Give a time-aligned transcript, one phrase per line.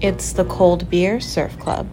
[0.00, 1.86] It's the Cold Beer Surf Club.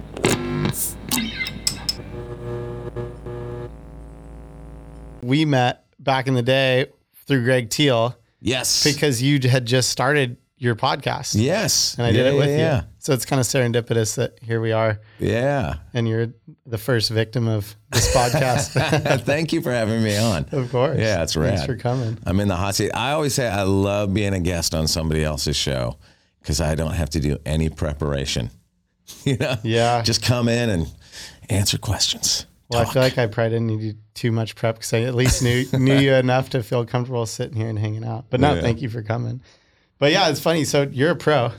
[5.22, 6.88] We met back in the day
[7.26, 8.84] through Greg Teal Yes.
[8.84, 11.34] because you had just started your podcast.
[11.36, 11.96] yes.
[11.98, 12.88] And I did Yeah, it with yeah, you.
[13.00, 15.76] So it's kind of serendipitous that here we are Yeah.
[15.94, 16.28] and you're
[16.66, 19.22] the first victim of this podcast.
[19.26, 20.46] Thank you for having me on.
[20.52, 20.98] of course.
[21.00, 21.66] Yeah, it's Thanks rad.
[21.66, 22.18] for coming.
[22.26, 22.92] I'm in the hot seat.
[22.92, 25.98] I always say I love being a guest on somebody else's show
[26.46, 28.52] because I don't have to do any preparation.
[29.24, 29.56] You know?
[29.64, 30.01] Yeah.
[30.04, 30.87] Just come in and
[31.50, 32.45] answer questions.
[32.70, 35.43] Well, I feel like I probably didn't need too much prep because I at least
[35.43, 38.25] knew knew you enough to feel comfortable sitting here and hanging out.
[38.31, 38.61] But no, Yeah.
[38.61, 39.41] thank you for coming.
[39.99, 40.63] But yeah, it's funny.
[40.65, 41.51] So you're a pro,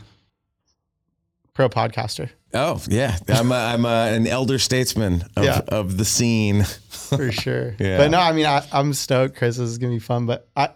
[1.54, 5.60] pro podcaster Oh yeah, I'm a, I'm a, an elder statesman of, Yeah.
[5.68, 6.64] of the scene.
[6.64, 7.76] for sure.
[7.80, 7.98] Yeah.
[7.98, 9.36] But no, I mean, I, I'm stoked.
[9.36, 10.26] Chris, this is gonna be fun.
[10.26, 10.70] But I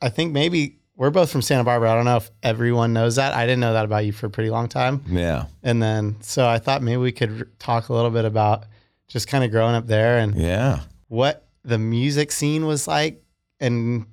[0.00, 1.90] I think maybe we're both from Santa Barbara.
[1.90, 3.34] I don't know if everyone knows that.
[3.34, 5.02] I didn't know that about you for a pretty long time.
[5.08, 8.66] Yeah, And then so I thought maybe we could r- talk a little bit about
[9.08, 10.82] just kind of growing up there and yeah.
[11.08, 13.20] what the music scene was like
[13.58, 14.06] and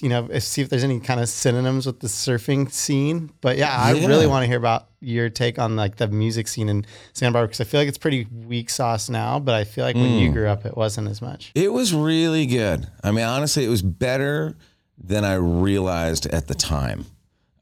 [0.00, 3.56] you know if, see if there's any kind of synonyms with the surfing scene but
[3.58, 4.06] yeah i Yeah.
[4.06, 7.48] really want to hear about your take on like the music scene in santa barbara
[7.48, 10.20] because i feel like it's pretty weak sauce now but i feel like when Mm.
[10.20, 12.86] you grew up it wasn't as much It was really good.
[13.02, 14.56] I mean, honestly, it was better
[14.98, 17.06] than I realized at the time.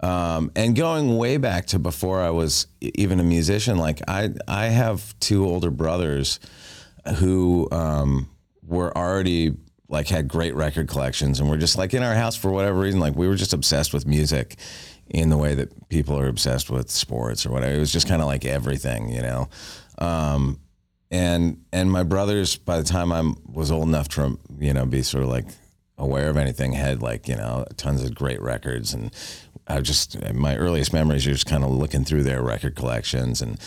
[0.00, 4.66] Um, and going way back to before I was even a musician, like I, I
[4.66, 6.40] have two older brothers
[7.18, 8.28] who um,
[8.66, 9.54] were already
[9.88, 12.98] like had great record collections, and were just like in our house for whatever reason.
[12.98, 14.56] Like we were just obsessed with music
[15.10, 17.74] in the way that people are obsessed with sports or whatever.
[17.74, 19.48] It was just kind of like everything, you know.
[19.98, 20.58] Um,
[21.10, 25.02] and and my brothers by the time I was old enough to you know be
[25.02, 25.44] sort of like
[26.02, 28.92] aware of anything had like you know tons of great records.
[28.92, 29.14] And
[29.66, 33.40] I just my earliest memories are just kind of looking through their record collections.
[33.40, 33.58] And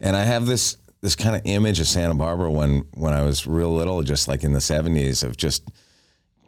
[0.00, 3.46] and I have this this kind of image of Santa Barbara when when I was
[3.46, 5.68] real little just like in the 70s of just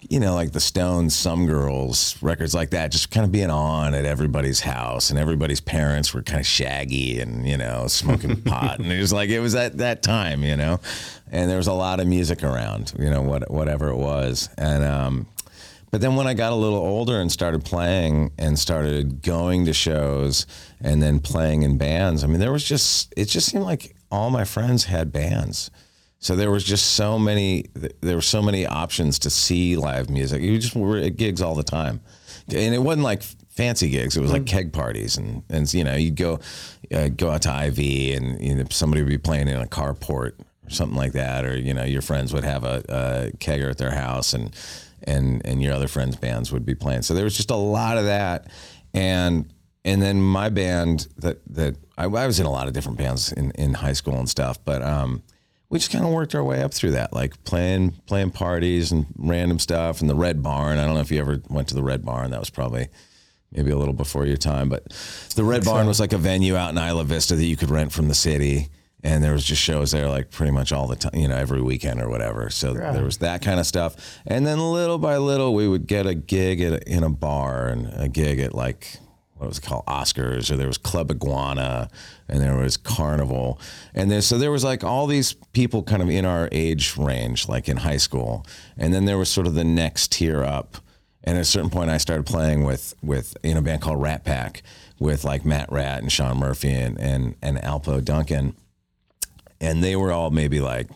[0.09, 3.95] you know, like the Stones, Some Girls, records like that, just kind of being on
[3.95, 8.81] at everybody's house, and everybody's parents were kind of shaggy and you know smoking pot,
[8.81, 10.81] and it was like it was at that time, you know,
[11.31, 14.83] and there was a lot of music around, you know, what whatever it was, and
[14.83, 15.27] um,
[15.93, 19.75] but then when I got a little older and started playing and started going to
[19.75, 20.47] shows
[20.81, 24.31] and then playing in bands, I mean, there was just it just seemed like all
[24.31, 25.71] my friends had bands.
[26.19, 27.67] So there was just so many.
[28.01, 30.41] There were so many options to see live music.
[30.41, 32.01] You just were at gigs all the time,
[32.49, 34.17] and it wasn't like fancy gigs.
[34.17, 36.41] It was like keg parties, and and you know you'd go
[36.95, 40.41] uh, go out to IV, and you know somebody would be playing in a carport
[40.65, 43.79] or something like that, or you know your friends would have a, a kegger at
[43.79, 44.55] their house, and
[45.05, 47.03] and and your other friends' bands would be playing.
[47.03, 48.49] So there was just a lot of that,
[48.95, 49.53] and
[49.85, 53.33] and then my band that that I, I was in a lot of different bands
[53.33, 55.23] in in high school and stuff, but um
[55.73, 59.07] we just kind of worked our way up through that, like playing playing parties and
[59.17, 60.03] random stuff.
[60.03, 60.79] And the Red Barn.
[60.79, 62.31] I don't know if you ever went to the Red Barn.
[62.31, 62.89] That was probably
[63.51, 64.89] maybe a little before your time, but
[65.35, 67.93] the Red Barn was like a venue out in Isla Vista that you could rent
[67.93, 68.69] from the city.
[69.05, 71.61] And there was just shows there like pretty much all the time, you know, every
[71.61, 72.51] weekend or whatever.
[72.51, 74.21] So there was that kind of stuff.
[74.25, 77.67] And then little by little, we would get a gig at a, in a bar
[77.67, 78.99] and a gig at like
[79.43, 79.85] what was it called?
[79.87, 80.53] Oscars.
[80.53, 81.91] Or there was Club Iguana
[82.29, 83.61] and there was Carnival.
[83.93, 87.49] And then so there was like all these people kind of in our age range
[87.49, 88.47] like in high school.
[88.77, 90.77] And then there was sort of the next tier up.
[91.25, 94.25] And at a certain point I started playing with with in a band called Rat
[94.25, 94.63] Pack
[95.01, 98.55] with like Matt Rat and Sean Murphy and and, and Alpo Duncan
[99.63, 100.89] and they were all maybe like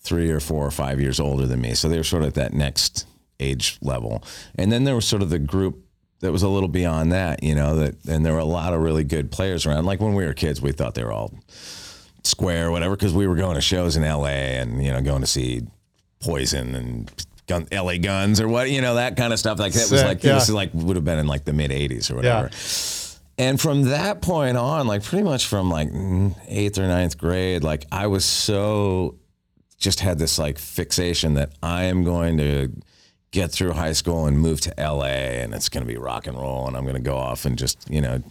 [0.00, 1.74] three or four or five years older than me.
[1.74, 3.06] So they were sort of at that next
[3.38, 4.24] age level.
[4.54, 5.84] And then there was sort of the group
[6.20, 8.80] that was a little beyond that, you know, that and there were a lot of
[8.80, 9.84] really good players around.
[9.84, 11.34] Like when we were kids, we thought they were all
[12.22, 15.22] square or whatever, because we were going to shows in LA and, you know, going
[15.22, 15.62] to see
[16.20, 19.58] Poison and gun, LA Guns or what, you know, that kind of stuff.
[19.58, 20.34] Like that was like, yeah.
[20.34, 22.50] this is like, would have been in like the mid 80s or whatever.
[23.40, 25.88] And from that point on, like pretty much from like
[26.46, 29.16] eighth or ninth grade, like I was so
[29.78, 32.70] just had this like fixation that I am going to
[33.30, 36.36] get through high school and move to LA and it's going to be rock and
[36.36, 38.22] roll and I'm going to go off and just, you know,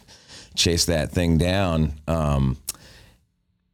[0.54, 1.94] chase that thing down.
[2.06, 2.56] Um,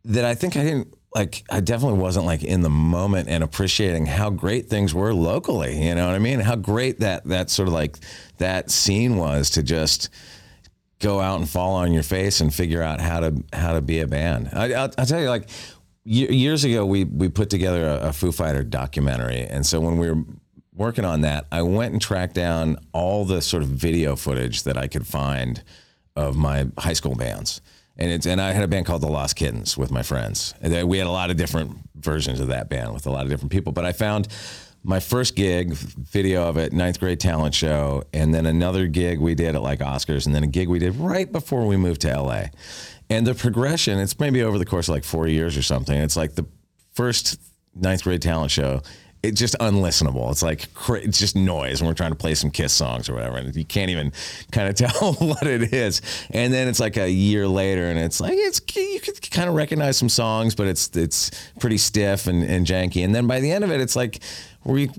[0.06, 4.06] that I think I didn't like, I definitely wasn't like in the moment and appreciating
[4.06, 5.86] how great things were locally.
[5.86, 6.40] You know what I mean?
[6.40, 7.98] How great that, that sort of like
[8.38, 10.08] that scene was to just,
[11.00, 14.00] go out and fall on your face and figure out how to how to be
[14.00, 14.50] a band.
[14.52, 15.48] I, I'll, I'll tell you, like
[16.04, 19.98] ye- years ago, we we put together a, a Foo Fighter documentary, and so when
[19.98, 20.22] we were
[20.74, 24.76] working on that, I went and tracked down all the sort of video footage that
[24.76, 25.62] I could find
[26.14, 27.60] of my high school bands.
[27.98, 30.54] And it's and I had a band called the Lost Kittens with my friends.
[30.60, 33.30] And we had a lot of different versions of that band with a lot of
[33.30, 33.72] different people.
[33.72, 34.28] But I found
[34.86, 39.34] my first gig, video of it, ninth grade talent show, and then another gig we
[39.34, 42.20] did at like Oscars, and then a gig we did right before we moved to
[42.20, 42.44] LA.
[43.10, 45.96] And the progression, it's maybe over the course of like four years or something.
[45.96, 46.46] It's like the
[46.94, 47.40] first
[47.74, 48.80] ninth grade talent show.
[49.24, 50.30] It's just unlistenable.
[50.30, 53.38] It's like it's just noise and we're trying to play some Kiss songs or whatever,
[53.38, 54.12] and you can't even
[54.52, 56.00] kind of tell what it is.
[56.30, 59.56] And then it's like a year later, and it's like it's you could kind of
[59.56, 63.04] recognize some songs, but it's it's pretty stiff and, and janky.
[63.04, 64.20] And then by the end of it, it's like
[64.66, 64.90] we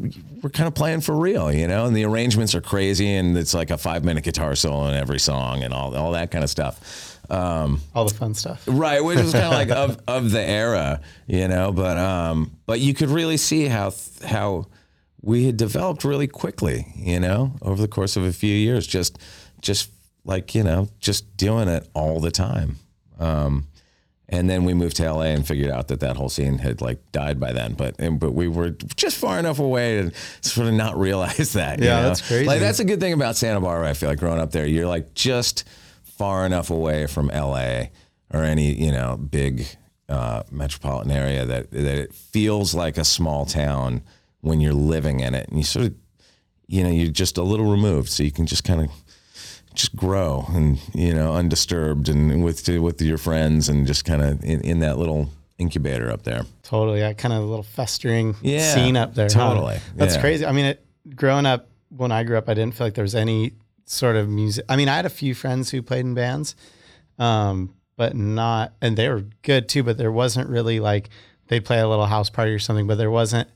[0.41, 1.85] we're kind of playing for real, you know.
[1.85, 5.19] And the arrangements are crazy, and it's like a five minute guitar solo in every
[5.19, 7.13] song, and all all that kind of stuff.
[7.29, 8.63] Um, All the fun stuff.
[8.67, 12.79] right which is kind of like of, of the era you know but um but
[12.79, 13.91] you could really see how
[14.25, 14.67] how
[15.21, 19.19] we had developed really quickly you know over the course of a few years just
[19.59, 19.89] just
[20.23, 22.77] like you know just doing it all the time
[23.19, 23.67] um
[24.29, 27.11] and then we moved to LA and figured out that that whole scene had like
[27.11, 27.73] died by then.
[27.73, 31.79] But and, but we were just far enough away to sort of not realize that.
[31.79, 32.07] Yeah, know?
[32.07, 32.45] that's crazy.
[32.45, 33.89] Like that's a good thing about Santa Barbara.
[33.89, 35.63] I feel like growing up there, you're like just
[36.03, 37.85] far enough away from LA
[38.33, 39.65] or any you know big
[40.09, 44.01] uh, metropolitan area that that it feels like a small town
[44.41, 45.95] when you're living in it, and you sort of
[46.67, 48.89] you know you're just a little removed, so you can just kind of
[49.77, 54.43] just grow and you know undisturbed and with with your friends and just kind of
[54.43, 56.41] in, in that little incubator up there.
[56.63, 56.99] Totally.
[56.99, 59.27] Yeah, kind of a little festering Yeah, scene up there.
[59.31, 59.53] huh?
[59.53, 59.79] totally.
[59.95, 60.21] That's Yeah.
[60.21, 60.45] crazy.
[60.45, 60.85] I mean, it,
[61.15, 63.53] growing up, when I grew up, I didn't feel like there was any
[63.85, 64.65] sort of music.
[64.69, 66.55] I mean, I had a few friends who played in bands,
[67.17, 71.09] um, but not, and they were good too, but there wasn't really like
[71.47, 73.47] they'd play a little house party or something, but there wasn't,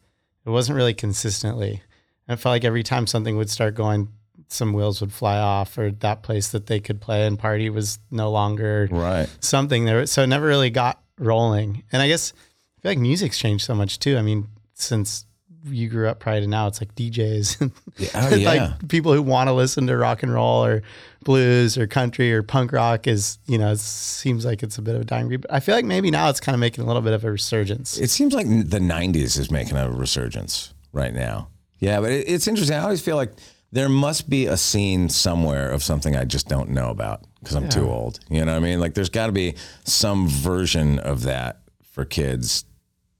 [0.46, 1.82] it wasn't really consistently.
[2.28, 4.08] And it felt like every time something would start going,
[4.51, 8.00] some wheels would fly off, or that place that they could play and party was
[8.12, 9.30] no longer Right.
[9.39, 10.06] something there.
[10.06, 11.83] So it never really got rolling.
[11.92, 12.33] And I guess
[12.77, 14.18] I feel like music's changed so much too.
[14.18, 15.25] I mean, since
[15.65, 17.71] you grew up prior to now, it's like DJs and
[18.15, 18.50] Oh, yeah.
[18.50, 20.81] like people who want to listen to rock and roll or
[21.24, 24.95] blues or country or punk rock is, you know, it seems like it's a bit
[24.95, 25.42] of a dying breed.
[25.42, 27.31] But I feel like maybe now it's kind of making a little bit of a
[27.31, 27.98] resurgence.
[28.00, 31.50] It seems like the '90s is making a resurgence right now.
[31.77, 32.75] Yeah, but it, it's interesting.
[32.77, 33.31] I always feel like
[33.72, 37.70] there must be a scene somewhere of something I just don't know about because I'm
[37.70, 38.20] too old.
[38.30, 38.80] You know what I mean?
[38.80, 42.66] Like there's got to be some version of that for kids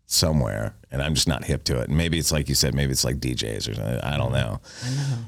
[0.06, 1.88] somewhere, and I'm just not hip to it.
[1.88, 4.00] And maybe it's like you said, maybe it's like DJs or something.
[4.02, 4.60] I don't know.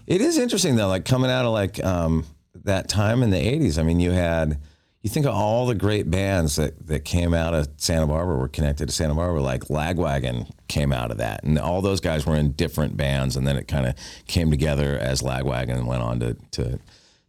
[0.08, 2.26] It is interesting though, like coming out of like um,
[2.64, 3.80] that time in the '80s.
[3.80, 4.60] I mean, you had
[5.04, 8.48] you think of all the great bands that that came out of Santa Barbara were
[8.48, 9.42] connected to Santa Barbara.
[9.42, 13.46] Like Lagwagon came out of that, and all those guys were in different bands, and
[13.46, 13.96] then it kind of
[14.28, 16.80] came together as Lagwagon and went on to to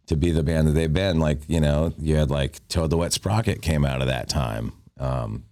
[0.07, 1.19] to be the band that they've been.
[1.19, 4.71] Like you know, you had like Toad the Wet Sprocket came out of that time.
[4.97, 5.43] Um,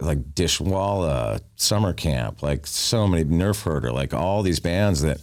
[0.00, 5.18] like Dishwalla, Summer Camp, like so many Nerf Herder, like all these bands that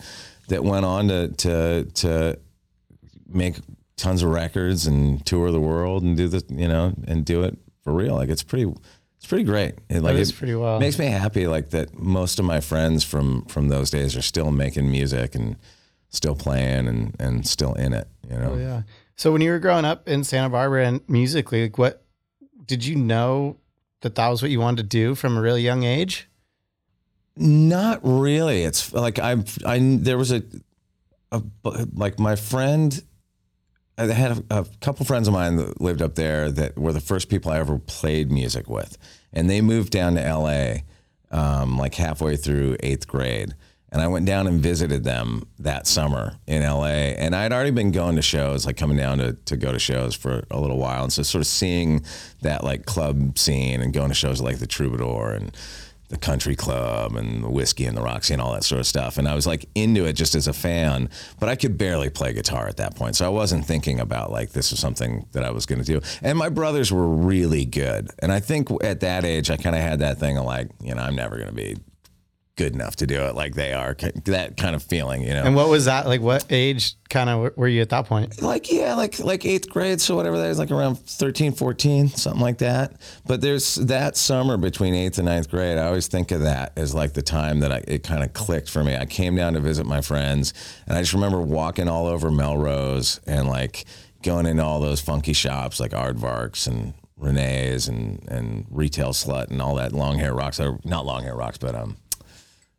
[0.49, 2.39] that went on to to to
[3.27, 3.55] make
[3.97, 7.57] tons of records and tour the world and do the you know and do it
[7.83, 8.15] for real.
[8.15, 8.71] Like it's pretty
[9.17, 9.75] it's pretty great.
[9.89, 10.81] It, like is it pretty wild.
[10.81, 14.51] makes me happy like that most of my friends from from those days are still
[14.51, 15.55] making music and
[16.09, 18.51] still playing and and still in it, you know.
[18.53, 18.81] Oh, yeah.
[19.15, 22.03] So when you were growing up in Santa Barbara and musically, like what
[22.65, 23.57] did you know
[24.01, 26.27] that that was what you wanted to do from a really young age?
[27.37, 28.63] Not really.
[28.63, 30.43] It's like I'm, I there was a,
[31.31, 31.41] a
[31.93, 33.01] like my friend
[33.97, 37.01] I had a, a couple friends of mine that lived up there that were the
[37.01, 38.97] first people I ever played music with,
[39.31, 40.83] and they moved down to L.A.
[41.31, 43.55] Um, like halfway through eighth grade,
[43.91, 47.15] and I went down and visited them that summer in L.A.
[47.15, 50.15] And I'd already been going to shows, like coming down to to go to shows
[50.15, 52.03] for a little while, and so sort of seeing
[52.41, 55.55] that like club scene and going to shows like the Troubadour and
[56.09, 59.17] the country club and the whisky and the Roxy and all that sort of stuff.
[59.17, 61.09] And I was like into it just as a fan,
[61.39, 63.15] but I could barely play guitar at that point.
[63.15, 66.01] So I wasn't thinking about like this was something that I was going to do.
[66.21, 68.11] And my brothers were really good.
[68.19, 70.93] And I think at that age, I kind of had that thing of like, you
[70.93, 71.77] know, I'm never going to be
[72.55, 73.95] good enough to do it like they are.
[74.25, 75.43] That kind of feeling, you know.
[75.43, 76.21] And what was that like?
[76.21, 78.41] What age kind of were you at that point?
[78.41, 82.41] like yeah like like eighth grade so whatever that is like around 13 14 something
[82.41, 82.93] like that
[83.25, 86.93] but there's that summer between eighth and ninth grade i always think of that as
[86.93, 89.59] like the time that I, it kind of clicked for me i came down to
[89.59, 90.53] visit my friends
[90.87, 93.85] and i just remember walking all over melrose and like
[94.23, 99.61] going into all those funky shops like aardvarks and renee's and and retail slut and
[99.61, 101.95] all that long hair rocks or not long hair rocks but um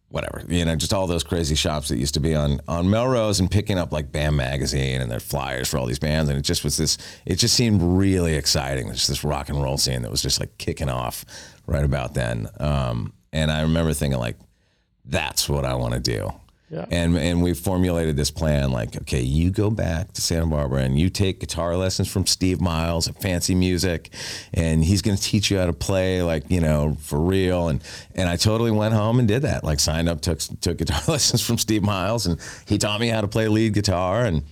[0.08, 3.40] whatever, you know, just all those crazy shops that used to be on on Melrose
[3.40, 6.42] and picking up like Bam magazine and their flyers for all these bands, and it
[6.42, 6.98] just was this.
[7.24, 8.90] It just seemed really exciting.
[8.92, 11.24] Just this rock and roll scene that was just like kicking off
[11.66, 12.48] right about then.
[12.60, 14.36] Um, and I remember thinking like,
[15.04, 16.32] that's what I want to do.
[16.68, 16.84] Yeah.
[16.90, 20.98] And and we formulated this plan like, okay, you go back to Santa Barbara and
[20.98, 24.10] you take guitar lessons from Steve Miles at Fancy Music,
[24.52, 27.68] and he's going to teach you how to play like you know for real.
[27.68, 27.80] And
[28.16, 29.62] and I totally went home and did that.
[29.62, 33.20] Like signed up, took took guitar lessons from Steve Miles, and he taught me how
[33.20, 34.42] to play lead guitar and.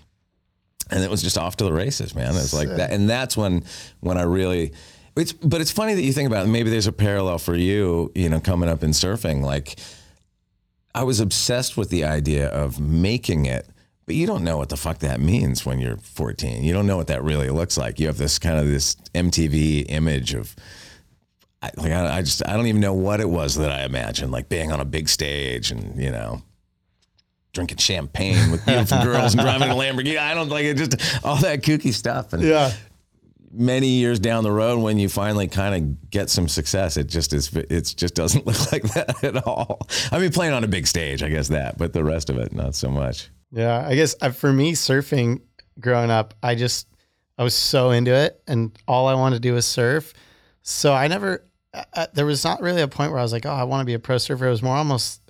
[0.90, 2.32] And it was just off to the races, man.
[2.32, 3.64] It was like that, and that's when,
[4.00, 4.74] when I really,
[5.16, 5.32] it's.
[5.32, 6.50] But it's funny that you think about it.
[6.50, 9.40] Maybe there's a parallel for you, you know, coming up in surfing.
[9.40, 9.78] Like,
[10.94, 13.68] I was obsessed with the idea of making it,
[14.06, 16.62] but you don't know what the fuck that means when you're 14.
[16.62, 17.98] You don't know what that really looks like.
[17.98, 20.54] You have this kind of this MTV image of,
[21.62, 24.30] I, like I, I just I don't even know what it was that I imagined,
[24.30, 26.42] like being on a big stage and you know.
[27.52, 30.18] Drinking champagne with beautiful girls and driving a Lamborghini.
[30.18, 30.76] I don't like it.
[30.76, 32.32] Just all that kooky stuff.
[32.32, 32.72] And Yeah.
[33.56, 37.32] Many years down the road when you finally kind of get some success it just
[37.32, 39.80] is it just doesn't look like that at all
[40.12, 42.52] i mean playing on a big stage i guess that but the rest of it
[42.52, 45.40] not so much Yeah, I guess uh, for me, surfing
[45.78, 46.88] growing up, I just
[47.38, 50.12] I was so into it, and all I wanted to do was surf.
[50.62, 53.46] So I never, uh, uh, there was not really a point where I was like,
[53.46, 54.46] oh, I want to be a pro surfer.
[54.46, 55.20] It was more almost,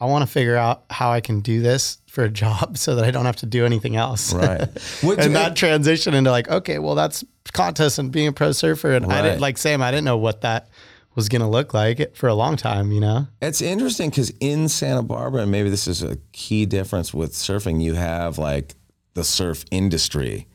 [0.00, 3.04] I want to figure out how I can do this for a job so that
[3.04, 4.32] I don't have to do anything else.
[4.32, 4.68] right
[5.02, 8.92] What- and that transition into like, okay, well, that's contest and being a pro surfer,
[8.92, 9.82] and I didn't like Sam.
[9.82, 10.68] I didn't know what that
[11.14, 12.92] was going to look like for a long time.
[12.92, 13.26] You know?
[13.42, 17.82] It's interesting because in Santa Barbara, and maybe this is a key difference with surfing,
[17.82, 18.74] you have like
[19.14, 20.46] the surf industry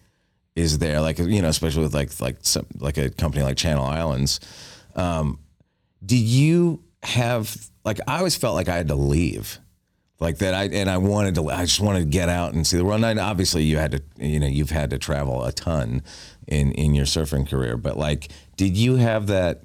[0.55, 3.85] is there, like you know, especially with like like some, like a company like Channel
[3.85, 4.39] Islands.
[4.95, 5.39] Um,
[6.05, 9.59] do you have like I always felt like I had to leave,
[10.19, 10.53] like that.
[10.53, 11.49] I and I wanted to.
[11.49, 13.03] I just wanted to get out and see the world.
[13.03, 14.01] And obviously, you had to.
[14.17, 16.03] You know, you've had to travel a ton
[16.47, 17.77] in in your surfing career.
[17.77, 19.63] But like, did you have that?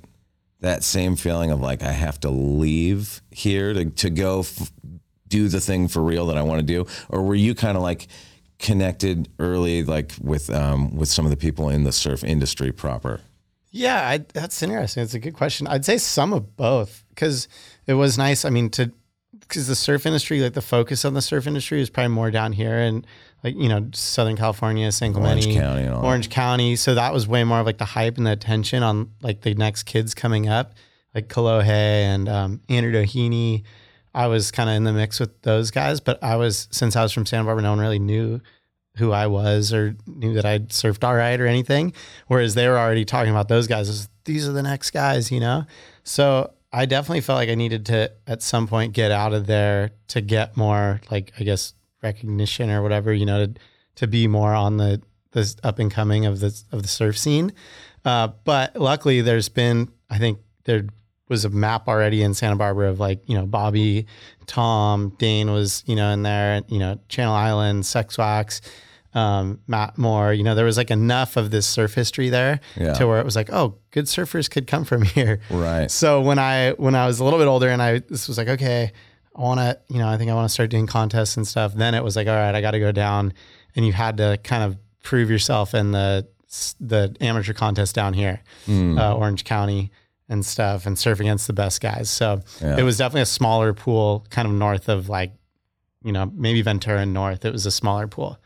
[0.60, 4.72] that same feeling of like I have to leave here to to go f-
[5.28, 7.82] do the thing for real that I want to do, or were you kind of
[7.82, 8.08] like
[8.58, 13.20] connected early, like with um, with some of the people in the surf industry proper?
[13.70, 15.02] Yeah, I, that's interesting.
[15.02, 15.66] It's a good question.
[15.66, 17.46] I'd say some of both because
[17.86, 18.44] it was nice.
[18.46, 18.90] I mean, to
[19.48, 22.52] because the surf industry, like the focus on the surf industry, is probably more down
[22.52, 23.06] here and
[23.42, 26.06] like you know Southern California, San Clemente, Orange County and all that.
[26.06, 26.76] Orange County.
[26.76, 29.54] So that was way more of like the hype and the attention on like the
[29.54, 30.74] next kids coming up,
[31.14, 33.62] like Kalohe and um, Andrew Doheny.
[34.14, 37.02] I was kind of in the mix with those guys, but I was since I
[37.02, 38.40] was from Santa Barbara, no one really knew
[38.96, 41.92] who I was or knew that I'd surfed all right or anything.
[42.28, 45.40] Whereas they were already talking about those guys as these are the next guys, you
[45.40, 45.66] know?
[46.04, 49.92] So I definitely felt like I needed to at some point get out of there
[50.08, 53.54] to get more like I guess recognition or whatever, you know, to,
[53.96, 55.00] to be more on the
[55.30, 57.52] this up and coming of the of the surf scene.
[58.04, 60.86] Uh, but luckily there's been I think there
[61.28, 64.06] was a map already in Santa Barbara of like, you know, Bobby,
[64.46, 68.60] Tom, Dane was, you know, in there, you know, Channel Island, Sex Wax,
[69.14, 72.94] um, Matt Moore, you know, there was like enough of this surf history there Yeah.
[72.94, 75.40] to where it was like, oh, good surfers could come from here.
[75.50, 75.90] Right.
[75.90, 78.48] So when I when I was a little bit older and I this was like,
[78.48, 78.92] okay,
[79.36, 81.74] I want to, you know, I think I want to start doing contests and stuff.
[81.74, 83.32] Then it was like, all right, I got to go down,
[83.76, 86.26] and you had to kind of prove yourself in the
[86.80, 89.90] the amateur contest down here, uh, Orange County
[90.28, 92.08] and stuff, and surf against the best guys.
[92.08, 92.76] So Yeah.
[92.78, 95.32] it was definitely a smaller pool, kind of north of like,
[96.04, 97.44] you know, maybe Ventura and north.
[97.44, 98.38] It was a smaller pool.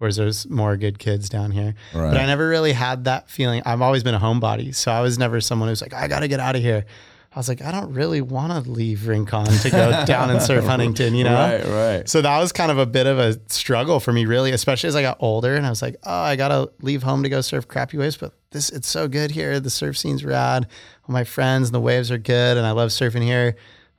[0.00, 1.74] Whereas there's more good kids down here.
[1.92, 2.10] Right.
[2.10, 3.60] But I never really had that feeling.
[3.66, 4.74] I've always been a homebody.
[4.74, 6.86] So I was never someone who's like, I got to get out of here.
[7.34, 10.64] I was like, I don't really want to leave Rincon to go down and surf
[10.64, 11.34] Huntington, you know?
[11.34, 12.08] Right, right.
[12.08, 14.96] So that was kind of a bit of a struggle for me, really, especially as
[14.96, 17.42] I got older and I was like, oh, I got to leave home to go
[17.42, 18.16] surf crappy waves.
[18.16, 19.60] But this, it's so good here.
[19.60, 20.66] The surf scene's rad.
[21.06, 22.56] All my friends and the waves are good.
[22.56, 23.54] And I love surfing here.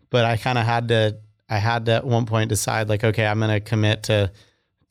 [0.09, 1.17] But I kind of had to,
[1.47, 4.31] I had to at one point decide, like, okay, I'm going to commit to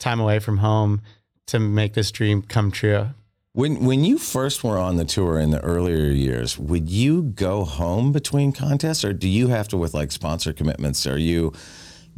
[0.00, 1.02] time away from home
[1.46, 3.10] to make this dream come true.
[3.52, 7.64] When when you first were on the tour in the earlier years, would you go
[7.64, 11.06] home between contests, or do you have to with like sponsor commitments?
[11.06, 11.52] Are you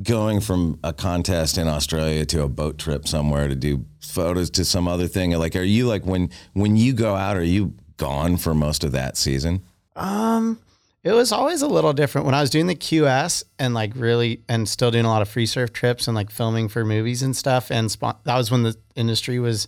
[0.02, 4.64] going from a contest in Australia to a boat trip somewhere to do photos to
[4.64, 5.32] some other thing?
[5.32, 8.92] Like, are you like when when you go out, are you gone for most of
[8.92, 9.62] that season?
[9.96, 10.58] Um,
[11.04, 14.42] it was always a little different when I was doing the QS and like really
[14.48, 17.36] and still doing a lot of free surf trips and like filming for movies and
[17.36, 17.70] stuff.
[17.70, 19.66] And that was when the industry was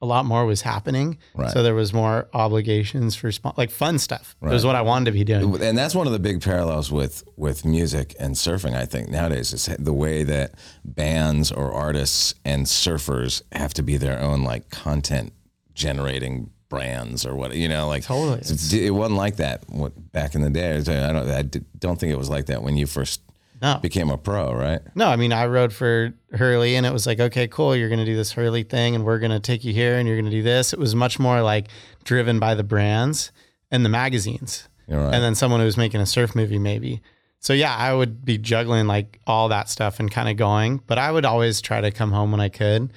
[0.00, 1.18] a lot more was happening.
[1.34, 1.50] Right.
[1.52, 4.34] So there was more obligations for like fun stuff.
[4.42, 5.62] It was what I wanted to be doing.
[5.62, 9.52] and that's one of the big parallels with with music and surfing i think nowadays
[9.52, 10.54] is the way that
[10.84, 15.32] bands or artists and surfers have to be their own like content
[15.74, 18.38] generating brands or what you know like Totally.
[18.38, 20.80] it's- it wasn't like that what- back in the day i
[21.12, 21.42] don't i
[21.78, 23.20] don't think it was like that when you first
[23.60, 23.78] No.
[23.82, 27.20] became a pro right No, I mean, I rode for Hurley and it was like,
[27.20, 27.76] okay, cool.
[27.76, 30.08] You're going to do this Hurley thing and we're going to take you here and
[30.08, 30.72] you're going to do this.
[30.72, 31.68] It was much more like
[32.02, 33.30] driven by the brands
[33.70, 34.68] and the magazines.
[34.88, 35.14] Right.
[35.14, 37.02] And then someone who was making a surf movie, maybe.
[37.38, 40.98] So yeah, I would be juggling like all that stuff and kind of going, but
[40.98, 42.90] I would always try to come home when I could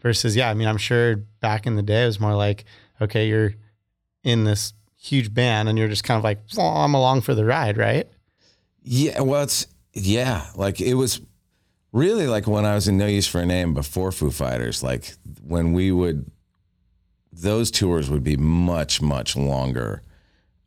[0.00, 2.64] versus, yeah, I mean, I'm sure back in the day it was more like,
[3.00, 3.54] okay, you're
[4.22, 7.44] in this huge band and you're just kind of like, well, I'm along for the
[7.44, 8.08] ride, right?
[8.82, 11.20] Yeah, well, it's yeah, like it was
[11.92, 14.82] really like when I was in No Use for a Name before Foo Fighters.
[14.82, 16.30] Like when we would,
[17.32, 20.02] those tours would be much much longer.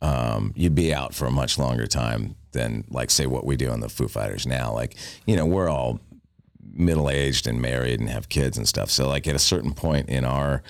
[0.02, 3.70] Um, you'd be out for a much longer time than like say what we do
[3.70, 4.72] on the Foo Fighters now.
[4.72, 4.96] Like
[5.26, 6.00] you know we're all
[6.72, 8.90] middle aged and married and have kids and stuff.
[8.90, 10.62] So like at a certain point in our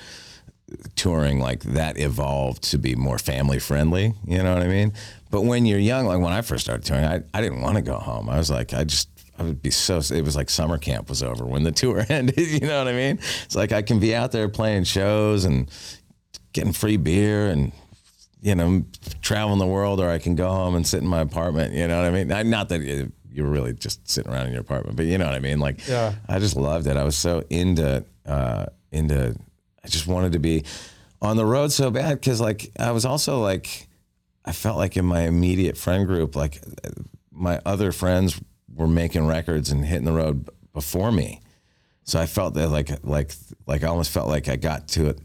[0.96, 4.92] touring like that evolved to be more family friendly you know what i mean
[5.30, 7.82] but when you're young like when i first started touring i, I didn't want to
[7.82, 9.08] go home i was like i just
[9.38, 12.38] i would be so it was like summer camp was over when the tour ended
[12.38, 15.68] you know what i mean it's like i can be out there playing shows and
[16.52, 17.72] getting free beer and
[18.40, 18.84] you know
[19.22, 21.96] traveling the world or i can go home and sit in my apartment you know
[22.02, 24.96] what i mean I, not that it, you're really just sitting around in your apartment
[24.96, 26.14] but you know what i mean like Yeah.
[26.28, 26.96] I just loved it.
[26.96, 29.36] I was so into uh, into.
[29.84, 30.64] I just wanted to be
[31.22, 33.88] on the road so bad because like I was also like
[34.44, 36.62] I felt like in my immediate friend group like
[37.30, 38.40] my other friends
[38.74, 41.40] were making records and hitting the road before me.
[42.04, 43.32] So I felt that like like
[43.66, 45.18] like I almost felt like I got to it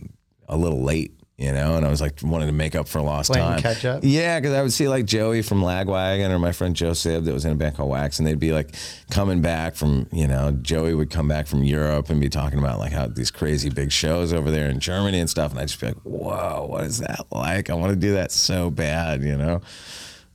[0.47, 3.29] a little late, you know, and I was like wanted to make up for lost
[3.29, 3.61] Playing time.
[3.61, 3.99] catch up?
[4.03, 7.33] Yeah, because I would see like Joey from Lagwagon or my friend Joe Sib that
[7.33, 8.73] was in a band called Wax, and they'd be like
[9.11, 12.79] coming back from, you know, Joey would come back from Europe and be talking about
[12.79, 15.81] like how these crazy big shows over there in Germany and stuff, and I'd just
[15.81, 17.69] be like, whoa, what is that like?
[17.69, 19.61] I want to do that so bad, you know.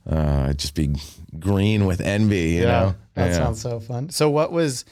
[0.09, 0.95] Uh, I'd just be
[1.39, 2.95] green with envy, you know.
[3.15, 3.37] That Yeah.
[3.37, 4.09] sounds so fun.
[4.09, 4.85] So what was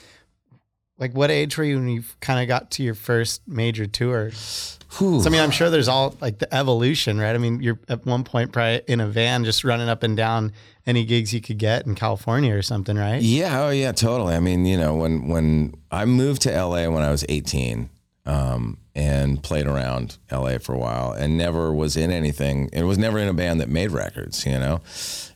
[0.99, 4.31] like what age were you when you kind of got to your first major tour?
[4.31, 7.33] So I mean, I'm sure there's all like the evolution, right?
[7.33, 10.51] I mean, you're at one point probably in a van just running up and down
[10.85, 13.21] any gigs you could get in California or something, right?
[13.21, 14.35] Yeah, oh yeah, totally.
[14.35, 17.89] I mean, you know, when when I moved to LA when I was 18,
[18.25, 22.69] um, and played around LA for a while, and never was in anything.
[22.73, 24.81] It was never in a band that made records, you know.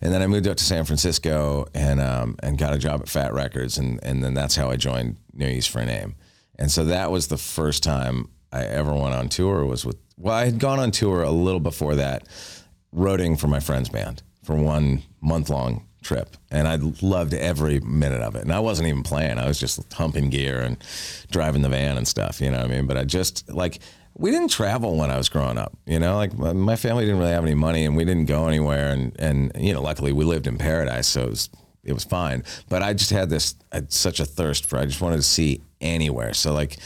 [0.01, 3.09] And then I moved up to San Francisco and um, and got a job at
[3.09, 6.15] Fat Records, and and then that's how I joined No Use for a Name.
[6.59, 9.65] And so that was the first time I ever went on tour.
[9.65, 12.27] Was with well, I had gone on tour a little before that,
[12.93, 16.35] roading for my friend's band for one month long trip.
[16.51, 18.43] And I loved every minute of it.
[18.43, 19.37] And I wasn't even playing.
[19.39, 20.77] I was just humping gear and
[21.31, 22.85] driving the van and stuff, you know what I mean?
[22.87, 23.79] But I just like,
[24.15, 27.31] we didn't travel when I was growing up, you know, like my- family didn't really
[27.31, 28.91] have any money and we didn't go anywhere.
[28.91, 31.07] And, and, you know, luckily we lived in paradise.
[31.07, 31.49] So it was,
[31.83, 32.43] it was fine.
[32.69, 35.23] But I just had this, I had such a thirst for, I just wanted to
[35.23, 36.33] see anywhere.
[36.33, 36.77] So like,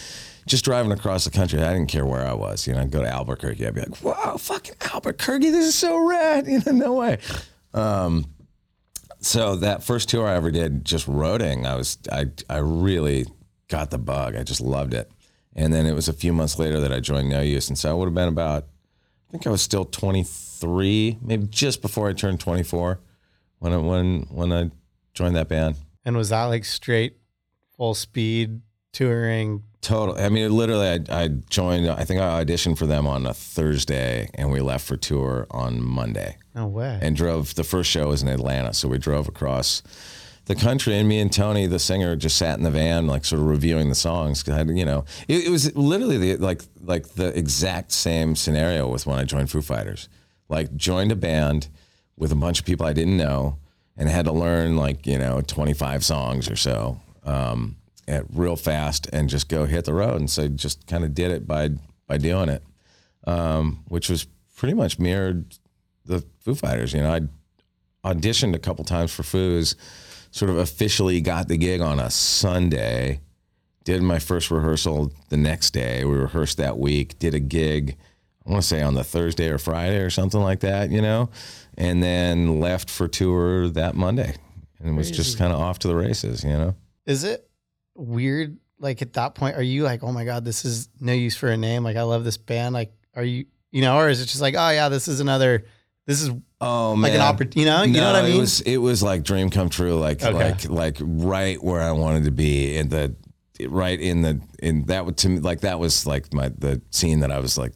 [0.48, 2.66] just driving across the country, I didn't care where I was.
[2.66, 3.68] You know, I'd go to Albuquerque.
[3.68, 5.50] I'd be like, "Wow, fucking Albuquerque!
[5.50, 7.18] This is so rad!" You know, no way.
[7.74, 8.26] Um,
[9.20, 13.26] so that first tour I ever did, just roading, I was, I, I really
[13.68, 14.36] got the bug.
[14.36, 15.12] I just loved it.
[15.56, 17.90] And then it was a few months later that I joined No Use, and so
[17.90, 18.68] I would have been about,
[19.28, 23.00] I think I was still 23, maybe just before I turned 24,
[23.60, 24.70] when I, when when I
[25.14, 25.76] joined that band.
[26.06, 27.18] And was that like straight
[27.76, 28.62] full speed
[28.94, 29.64] touring?
[29.88, 30.18] Total.
[30.22, 31.90] I mean, literally, I, I joined.
[31.90, 35.82] I think I auditioned for them on a Thursday, and we left for tour on
[35.82, 37.00] Monday, No way.
[37.02, 37.56] and drove.
[37.56, 39.82] The first show was in Atlanta, so we drove across
[40.44, 43.40] the country, and me and Tony, the singer, just sat in the van, like sort
[43.42, 44.44] of reviewing the songs.
[44.44, 48.90] Cause I, you know, it, it was literally the, like like the exact same scenario
[48.90, 50.10] with when I joined Foo Fighters.
[50.50, 51.70] Like joined a band
[52.18, 53.58] with a bunch of people I didn't know,
[53.96, 57.00] and had to learn like you know 25 songs or so.
[57.24, 60.20] Um, at real fast and just go hit the road.
[60.20, 61.72] And so just kind of did it by
[62.08, 62.64] by doing it,
[63.26, 65.58] um, which was pretty much mirrored
[66.06, 66.94] the Foo Fighters.
[66.94, 69.76] You know, I auditioned a couple times for Foos,
[70.32, 73.20] sort of officially got the gig on a Sunday.
[73.84, 76.04] Did my first rehearsal the next day.
[76.04, 77.20] We rehearsed that week.
[77.20, 77.98] Did a gig.
[78.46, 81.30] I want to say on the Thursday or Friday or something like that, you know,
[81.78, 84.36] and then left for tour that Monday,
[84.82, 86.76] and was just kind of off to the races, you know.
[87.06, 87.47] Is it
[87.98, 91.36] weird like at that point, are you like, oh my god, this is no use
[91.36, 91.84] for a name?
[91.84, 92.74] Like I love this band.
[92.74, 95.66] Like, are you, you know, or is it just like, oh yeah, this is another,
[96.06, 96.30] this is
[96.62, 97.28] Oh like an man.
[97.28, 98.38] opportunity, you know, you know what I mean?
[98.38, 100.34] It was it was like dream come true, like Okay.
[100.34, 103.16] like like right where I wanted to be in the
[103.68, 107.20] right in the in that would to me like that was like my the scene
[107.22, 107.74] that I was like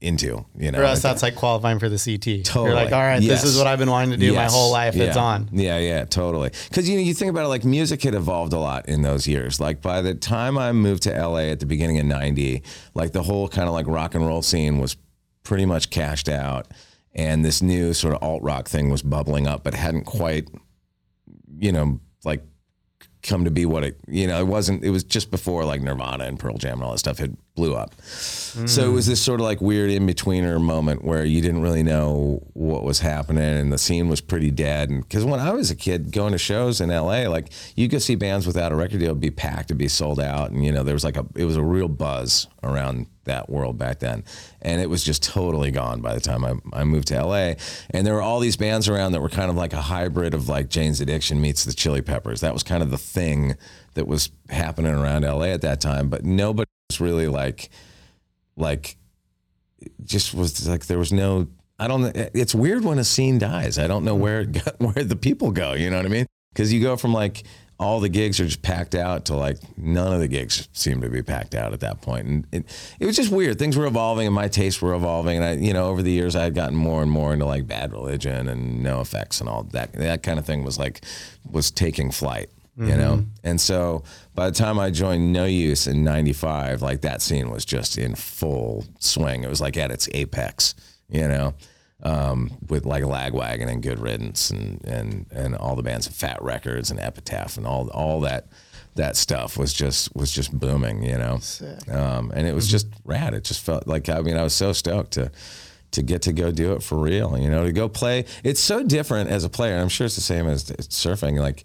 [0.00, 0.78] into, you know.
[0.78, 2.44] for us, that's like qualifying for the CT.
[2.44, 2.66] Totally.
[2.66, 3.42] You're like, all right, Yes.
[3.42, 4.94] this is what I've been wanting to do my whole life.
[4.94, 5.48] It's on.
[5.52, 6.50] Yeah, yeah, totally.
[6.68, 9.26] Because you know, you think about it, like music had evolved a lot in those
[9.26, 9.58] years.
[9.58, 12.62] Like by the time I moved to LA at the beginning of '90,
[12.94, 14.96] like the whole kind of like rock and roll scene was
[15.44, 16.68] pretty much cashed out,
[17.14, 20.46] and this new sort of alt rock thing was bubbling up, but hadn't quite,
[21.58, 22.42] you know, like
[23.22, 26.22] come to be what it you know it wasn't it was just before like nirvana
[26.24, 28.00] and pearl jam and all that stuff had blew up.
[28.02, 32.42] So it was this sort of like weird in-betweener moment where you didn't really know
[32.52, 34.88] what was happening and the scene was pretty dead.
[34.88, 38.02] And because when i was a kid going to shows in la like you could
[38.02, 40.52] see bands without a record deal be packed and be sold out.
[40.52, 43.76] And you know there was like a it was a real buzz around that world
[43.76, 44.24] back then.
[44.62, 47.54] And it was just totally gone by the time I, I moved to la
[47.90, 50.48] and there were all these bands around that were kind of like a hybrid of
[50.48, 52.40] like jane's addiction meets the chili peppers.
[52.40, 53.56] That was kind of the thing
[53.94, 56.08] that was happening around la at that time.
[56.08, 57.70] But nobody was really like
[58.56, 58.96] like
[60.04, 61.46] just was like there was no
[61.78, 63.78] I don't it's weird when a scene dies.
[63.78, 66.26] I don't know where it go, where the people go, you know what I mean?
[66.54, 67.44] Cuz you go from like
[67.78, 71.10] all the gigs are just packed out to like none of the gigs seem to
[71.10, 72.26] be packed out at that point.
[72.26, 72.64] And it,
[72.98, 73.58] it was just weird.
[73.58, 76.34] Things were evolving and my tastes were evolving and I you know over the years
[76.34, 79.92] I had gotten more and more into like bad religion and NOFX and all that
[79.92, 81.02] that kind of thing was like
[81.44, 83.24] was taking flight you know?
[83.42, 87.64] And so by the time i joined no use in 95 like that scene was
[87.64, 89.44] just in full swing.
[89.44, 90.74] It was like at its apex
[91.08, 91.54] you know?
[92.02, 96.42] Um, with like lagwagon and good riddance and and and all the bands of fat
[96.42, 98.48] records and epitaph and all all that
[98.96, 101.38] that stuff was just was just booming you know?
[101.88, 103.32] Um, and it was just rad.
[103.32, 105.30] It just felt like i mean i was so stoked to
[105.92, 107.64] to get to go do it for real you know?
[107.64, 108.26] To go play.
[108.44, 111.64] It's so different as a player i'm sure it's the same as surfing like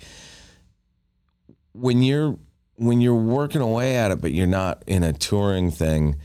[1.74, 2.38] when you're
[2.76, 6.16] when you're working away at it, but you're not in a touring thing,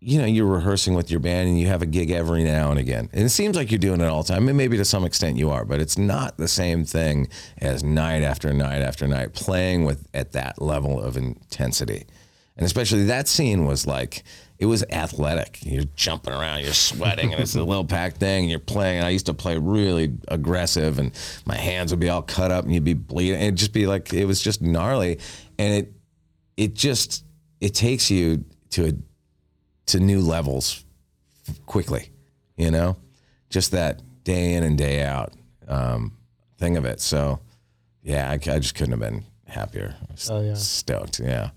[0.00, 2.78] you know, you're rehearsing with your band and you have a gig every now and
[2.78, 3.08] again.
[3.12, 4.48] And it seems like you're doing it all the time.
[4.48, 7.28] And maybe to some extent you are, but it's not the same thing
[7.58, 12.04] as night after night after night playing with at that level of intensity.
[12.56, 14.24] And especially that scene was like
[14.58, 15.58] it was athletic.
[15.62, 18.44] You're jumping around, you're sweating, and it's a little pack thing.
[18.44, 18.98] And you're playing.
[18.98, 21.12] And I used to play really aggressive, and
[21.44, 23.34] my hands would be all cut up, and you'd be bleeding.
[23.34, 25.18] And it'd just be like it was just gnarly,
[25.58, 25.92] and it
[26.56, 27.24] it just
[27.60, 28.92] it takes you to a,
[29.86, 30.84] to new levels
[31.66, 32.10] quickly.
[32.56, 32.96] You know,
[33.50, 35.34] just that day in and day out
[35.68, 36.16] um,
[36.58, 37.00] thing of it.
[37.00, 37.40] So
[38.02, 39.96] yeah, I, I just couldn't have been happier.
[40.30, 40.54] Oh, yeah.
[40.54, 41.20] stoked.
[41.20, 41.50] Yeah.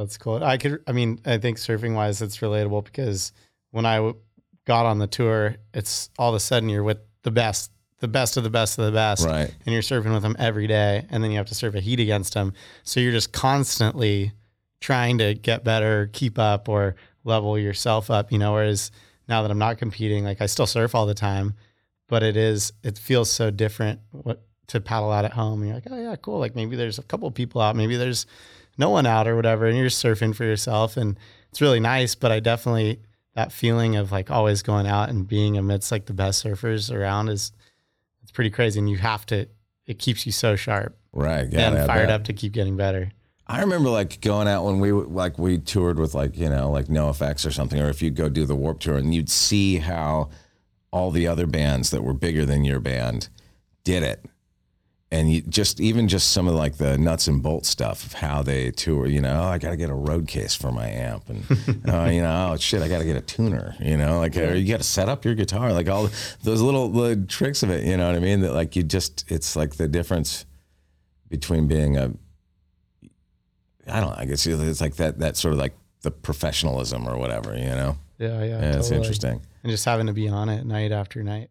[0.00, 0.42] That's cool.
[0.42, 3.32] I could, I mean, I think surfing wise, it's relatable because
[3.70, 4.16] when I w-
[4.64, 8.38] got on the tour, it's all of a sudden you're with the best, the best
[8.38, 9.26] of the best of the best.
[9.26, 9.54] Right.
[9.66, 11.04] And you're surfing with them every day.
[11.10, 12.54] And then you have to surf a heat against them.
[12.82, 14.32] So you're just constantly
[14.80, 18.54] trying to get better, keep up, or level yourself up, you know.
[18.54, 18.90] Whereas
[19.28, 21.52] now that I'm not competing, like I still surf all the time,
[22.08, 25.60] but it is, it feels so different what, to paddle out at home.
[25.60, 26.38] And you're like, oh, yeah, cool.
[26.38, 28.24] Like maybe there's a couple of people out, maybe there's,
[28.80, 31.16] no one out or whatever and you're surfing for yourself and
[31.50, 32.98] it's really nice but i definitely
[33.34, 37.28] that feeling of like always going out and being amidst like the best surfers around
[37.28, 37.52] is
[38.22, 39.46] it's pretty crazy and you have to
[39.90, 40.96] it keeps you so sharp.
[41.12, 41.52] Right.
[41.52, 43.10] and fired up to keep getting better.
[43.48, 46.86] I remember like going out when we like we toured with like you know like
[46.86, 50.30] NOFX or something, or if you go do the Warped Tour and you'd see how
[50.92, 53.28] all the other bands that were bigger than your band
[53.82, 54.24] did it,
[55.12, 58.42] and you just even just some of like the nuts and bolts stuff of how
[58.42, 59.06] they tour.
[59.06, 61.44] You know, oh, I got to get a road case for my amp, and
[61.88, 63.74] uh, you know, oh shit, I got to get a tuner.
[63.80, 66.08] You know, like or you got to set up your guitar, like all
[66.42, 67.84] those little the tricks of it.
[67.84, 68.40] You know what I mean?
[68.40, 70.46] That like you just it's like the difference
[71.28, 72.12] between being a
[73.88, 74.16] I don't know.
[74.16, 77.96] I guess it's like that that sort of like the professionalism or whatever, you know.
[78.18, 79.40] yeah yeah, Yeah, it's interesting.
[79.62, 81.50] and just having to be on it night after night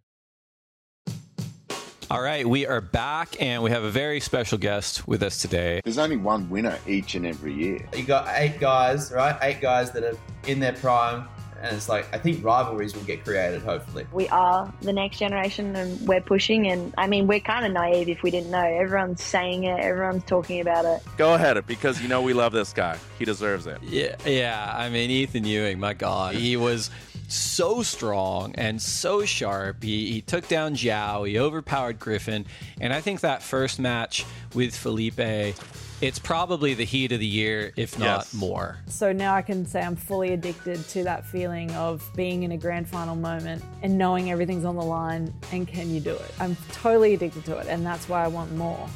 [2.12, 5.80] All right, we are back and we have a very special guest with us today.
[5.84, 7.88] There's only one winner each and every year.
[7.96, 9.38] You got eight guys, right?
[9.44, 10.18] Eight guys that are
[10.48, 11.28] in their prime,
[11.62, 13.62] and it's like I think rivalries will get created.
[13.62, 17.74] Hopefully, we are the next generation and we're pushing and I mean we're kind of
[17.74, 18.64] naive if we didn't know.
[18.64, 21.04] Everyone's saying it, everyone's talking about it.
[21.16, 22.98] Go ahead, because you know we love this guy.
[23.20, 23.78] He deserves it.
[23.84, 24.74] Yeah, yeah.
[24.76, 26.90] I mean, Ethan Ewing, my God, he was
[27.32, 29.84] so strong and so sharp.
[29.84, 32.46] He, he took down João, he overpowered Griffin,
[32.82, 35.56] and I think that first match with Filipe
[36.02, 38.34] it's probably the heat of the year, if not Yes.
[38.34, 38.78] more.
[38.88, 42.58] So now I can say I'm fully addicted to that feeling of being in a
[42.58, 46.32] grand final moment and knowing everything's on the line and can you do it?
[46.40, 48.88] I'm totally addicted to it and that's why I want more.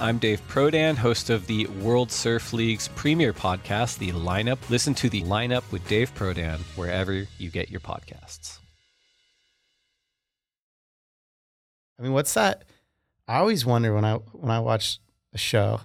[0.00, 4.58] I'm Dave Prodan, host of the World Surf League's premier podcast, The Lineup.
[4.68, 8.58] Listen to The Lineup with Dave Prodan wherever you get your podcasts.
[11.98, 12.64] I mean, what's that?
[13.28, 14.98] I always wonder when I when I watch
[15.32, 15.82] a show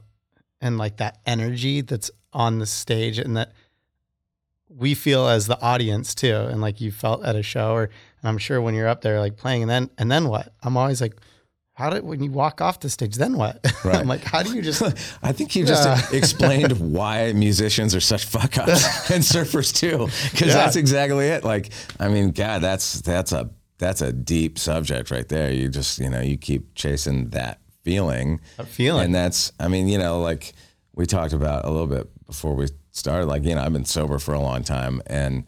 [0.59, 3.51] and like that energy that's on the stage and that
[4.69, 8.29] we feel as the audience too, and like you felt at a show, or and
[8.29, 10.53] I'm sure when you're up there like playing, and then and then what?
[10.63, 11.15] I'm always like,
[11.77, 13.63] how did when you walk off the stage, then what?
[13.85, 13.97] Right.
[13.97, 14.81] I'm like, how do you just?
[15.23, 16.01] I think you just Yeah.
[16.17, 20.53] explained why musicians are such fuck ups and surfers too, because Yeah.
[20.55, 21.43] that's exactly it.
[21.43, 25.51] Like, I mean, God, that's that's a that's a deep subject right there.
[25.51, 29.05] You just you know you keep chasing that feeling, That feeling.
[29.05, 30.53] and that's I mean you know like
[30.95, 33.27] we talked about a little bit before we started.
[33.27, 35.45] Like you know I've been sober for a long time and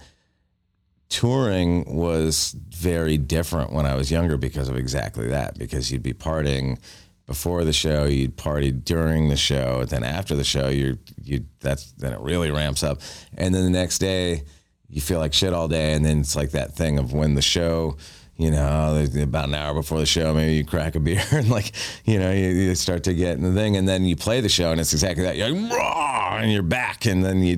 [1.09, 5.57] touring was very different when I was younger because of exactly that.
[5.57, 6.79] Because you'd be partying
[7.29, 11.91] before the show, you'd party during the show, then after the show, you're you that's
[11.91, 13.01] then it really ramps up,
[13.37, 14.43] and then the next day
[14.89, 17.41] you feel like shit all day, and then it's like that thing of when the
[17.41, 17.97] show.
[18.35, 21.73] You know, about an hour before the show, maybe you crack a beer and like,
[22.05, 24.47] you know, you, you start to get in the thing, and then you play the
[24.47, 25.35] show, and it's exactly that.
[25.35, 27.57] You're like, "Raw," and you're back, and then you,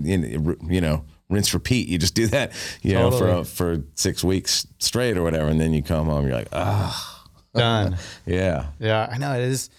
[0.68, 1.88] you know, rinse, repeat.
[1.88, 3.44] You just do that, you know, Totally.
[3.46, 7.26] for for six weeks straight or whatever, and then you come home, you're like, ah,
[7.56, 7.98] done.
[8.26, 9.70] yeah, Yeah, I know it is.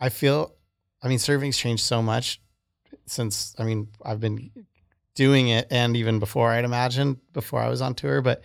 [0.00, 0.54] I feel,
[1.02, 2.40] I mean, surfing's changed so much
[3.06, 4.50] since, I mean, I've been
[5.14, 8.42] doing it and even before I'd imagine before I was on tour, but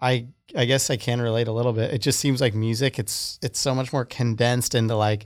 [0.00, 1.92] I, I guess I can relate a little bit.
[1.94, 5.24] It just seems like music, it's, it's so much more condensed into like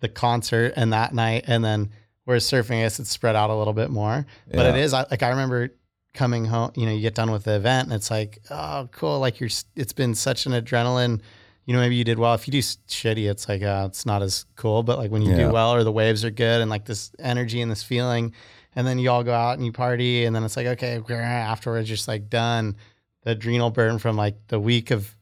[0.00, 1.44] the concert and that night.
[1.46, 1.90] And then
[2.24, 4.82] whereas surfing, I guess it's spread out a little bit more, but it Yeah.
[4.82, 5.70] is I, like, I remember
[6.14, 9.18] coming home, you know, you get done with the event and it's like, oh, cool.
[9.18, 11.20] Like you're, it's been such an adrenaline
[11.66, 12.34] you know, maybe you did well.
[12.34, 14.82] If you do shitty, it's like uh, it's not as cool.
[14.82, 15.46] But like when you Yeah.
[15.46, 18.34] do well, or the waves are good, and like this energy and this feeling,
[18.76, 21.88] and then you all go out and you party, and then it's like okay, afterwards,
[21.88, 22.76] just like done.
[23.22, 25.16] The adrenal burn from like the week of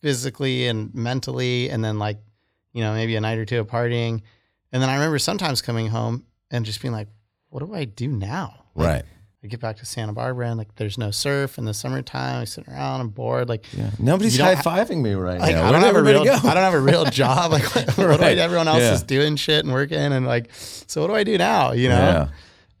[0.00, 2.18] physically and mentally, and then like
[2.72, 4.22] you know maybe a night or two of partying,
[4.72, 7.08] and then I remember sometimes coming home and just being like,
[7.50, 8.64] what do I do now?
[8.74, 9.04] Like, right.
[9.44, 12.42] I get back to Santa Barbara and like there's no surf in the summertime.
[12.42, 13.48] I sit around, I'm bored.
[13.48, 13.90] Like Yeah.
[13.98, 15.66] Nobody's high fiving me right like now.
[15.68, 16.32] I don't have a real go?
[16.32, 17.50] I don't have a real job.
[17.50, 18.94] Like what, what do I, everyone else Yeah.
[18.94, 21.72] is doing shit and working and like so what do I do now?
[21.72, 21.96] You know?
[21.96, 22.28] Yeah.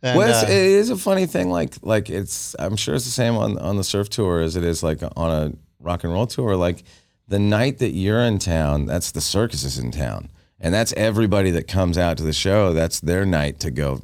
[0.04, 1.48] And, well, uh, it is a funny thing.
[1.48, 2.56] Like, like it's.
[2.58, 5.30] I'm sure it's the same on on the surf tour as it is like on
[5.30, 6.56] a rock and roll tour.
[6.56, 6.82] Like,
[7.28, 11.52] the night that you're in town, that's the circus is in town, and that's everybody
[11.52, 12.72] that comes out to the show.
[12.72, 14.00] That's their night to go,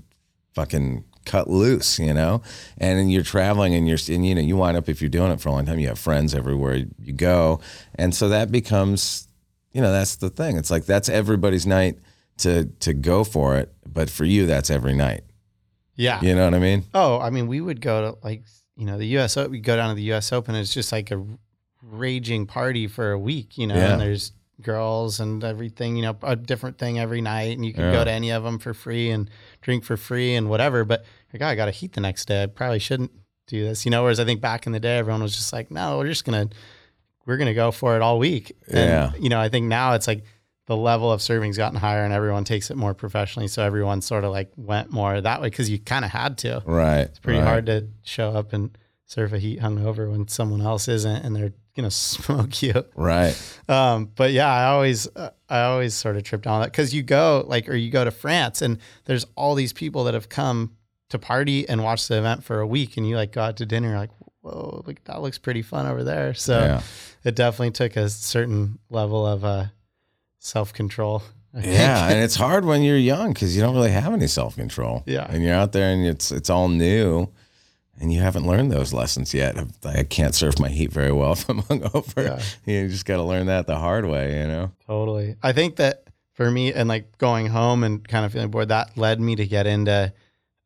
[0.54, 2.42] fucking cut loose, you know.
[2.78, 5.30] And then you're traveling, and you're, and you know, you wind up if you're doing
[5.30, 7.60] it for a long time, you have friends everywhere you go,
[7.94, 9.28] and so that becomes,
[9.72, 10.56] you know, that's the thing.
[10.56, 11.98] It's like that's everybody's night
[12.38, 15.22] to to go for it, but for you, that's every night.
[15.96, 16.20] yeah.
[16.22, 16.84] You know what I mean?
[16.94, 18.42] Oh, I mean, we would go to like
[18.76, 19.36] you know the U.S.
[19.36, 20.32] O- We go down to the U.S.
[20.32, 20.54] Open.
[20.54, 21.24] It's just like a
[21.82, 23.58] raging party for a week.
[23.58, 23.92] You know, Yeah.
[23.92, 25.96] and there's girls and everything.
[25.96, 27.92] You know, a different thing every night, and you can Yeah.
[27.92, 29.30] go to any of them for free and
[29.62, 30.84] drink for free and whatever.
[30.84, 32.42] But like, oh, I got a heat the next day.
[32.42, 33.10] I probably shouldn't
[33.46, 33.84] do this.
[33.84, 36.06] You know, whereas I think back in the day, everyone was just like, no, we're
[36.06, 36.48] just gonna
[37.26, 38.52] we're gonna go for it all week.
[38.68, 39.12] And Yeah.
[39.18, 40.24] you know, I think now it's like
[40.66, 43.48] the level of serving's gotten higher and everyone takes it more professionally.
[43.48, 46.62] So everyone sort of like went more that way because you kind of had to.
[46.66, 47.00] Right.
[47.02, 51.24] It's pretty hard to show up and serve a heat hungover when someone else isn't
[51.24, 52.84] and they're gonna smoke you.
[52.94, 53.34] Right.
[53.68, 57.02] Um, but yeah, I always uh, I always sort of tripped on that because you
[57.02, 60.72] go like or you go to France and there's all these people that have come
[61.10, 63.66] to party and watch the event for a week and you like go out to
[63.66, 64.10] dinner like
[64.42, 66.34] whoa like that looks pretty fun over there.
[66.34, 66.82] So Yeah.
[67.24, 69.66] it definitely took a certain level of uh,
[70.38, 71.22] self control.
[71.58, 75.02] Yeah, and it's hard when you're young because you don't really have any self control.
[75.06, 75.26] Yeah.
[75.28, 77.30] and you're out there and it's it's all new,
[77.98, 79.56] and you haven't learned those lessons yet.
[79.82, 82.40] I can't surf my heat very well if I'm hungover.
[82.66, 84.72] You just got to learn that the hard way, you know.
[84.86, 85.36] Totally.
[85.42, 88.96] I think that for me and like going home and kind of feeling bored, that
[88.98, 90.12] led me to get into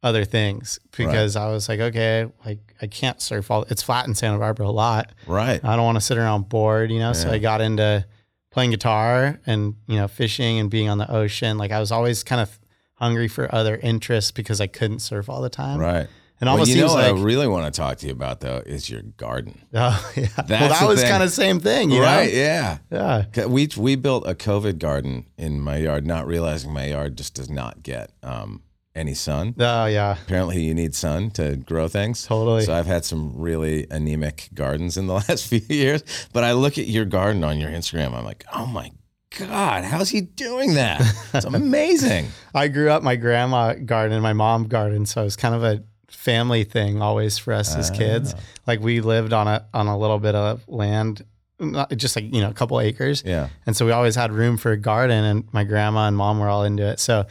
[0.02, 4.14] other things because I was like, okay, like I can't surf all it's flat in
[4.14, 5.12] Santa Barbara a lot.
[5.26, 5.60] Right.
[5.64, 7.12] I don't want to sit around bored, you know.
[7.12, 8.04] So I got into
[8.50, 11.56] playing guitar and, you know, fishing and being on the ocean.
[11.56, 12.58] Like I was always kind of
[12.94, 15.78] hungry for other interests because I couldn't surf all the time.
[15.78, 16.08] Right.
[16.40, 18.40] And Well, almost you know what like I really want to talk to you about
[18.40, 19.62] though is your garden.
[19.74, 20.26] Oh yeah.
[20.36, 21.10] well, that was thing.
[21.10, 22.32] kind of same thing, you right?
[22.32, 22.38] know?
[22.38, 22.78] Yeah.
[22.90, 23.46] Yeah.
[23.46, 27.48] We we built a COVID garden in my yard, not realizing my yard just does
[27.48, 28.62] not get um,
[28.94, 29.54] any sun.
[29.58, 32.24] Oh yeah, Apparently, you need sun to grow things.
[32.26, 32.62] Totally.
[32.62, 36.02] So I've had some really anemic gardens in the last few years.
[36.32, 38.14] But I look at your garden on your Instagram.
[38.14, 38.92] I'm like, oh my
[39.38, 41.00] god, how's he doing that?
[41.32, 42.28] It's amazing.
[42.54, 45.64] I grew up my grandma garden and my mom garden, so it was kind of
[45.64, 48.34] a family thing always for us as kids.
[48.36, 48.40] Ah.
[48.66, 51.24] Like we lived on a on a little bit of land,
[51.58, 53.48] not, just like you know a couple acres, yeah.
[53.66, 55.24] and so we always had room for a garden.
[55.24, 57.00] And my grandma and mom were all into it.
[57.00, 57.26] So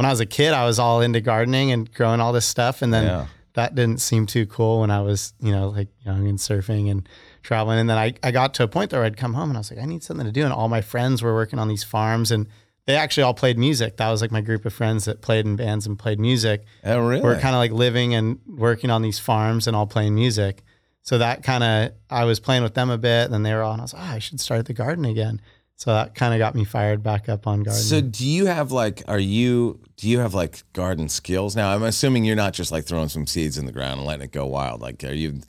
[0.00, 2.82] when I was a kid, I was all into gardening and growing all this stuff,
[2.82, 3.26] and then Yeah.
[3.54, 7.08] that didn't seem too cool when I was you know like young and surfing and
[7.42, 7.78] traveling.
[7.78, 9.70] And then I I got to a point where I'd come home and I was
[9.70, 12.30] like, I need something to do, and all my friends were working on these farms
[12.30, 12.46] and.
[12.86, 13.98] They actually all played music.
[13.98, 16.98] That was like my group of friends that played in bands and played music Oh,
[16.98, 17.20] really?
[17.22, 20.64] we're kind of like living and working on these farms and all playing music.
[21.02, 23.62] So that kind of I was playing with them a bit, and then they were
[23.62, 25.40] all, and I was like, oh, I should start the garden again.
[25.80, 27.82] So that kind of got me fired back up on gardening.
[27.82, 31.70] So do you have like are you do you have like garden skills now?
[31.74, 34.30] I'm assuming you're not just like throwing some seeds in the ground and letting it
[34.32, 34.82] go wild.
[34.82, 35.40] Like are you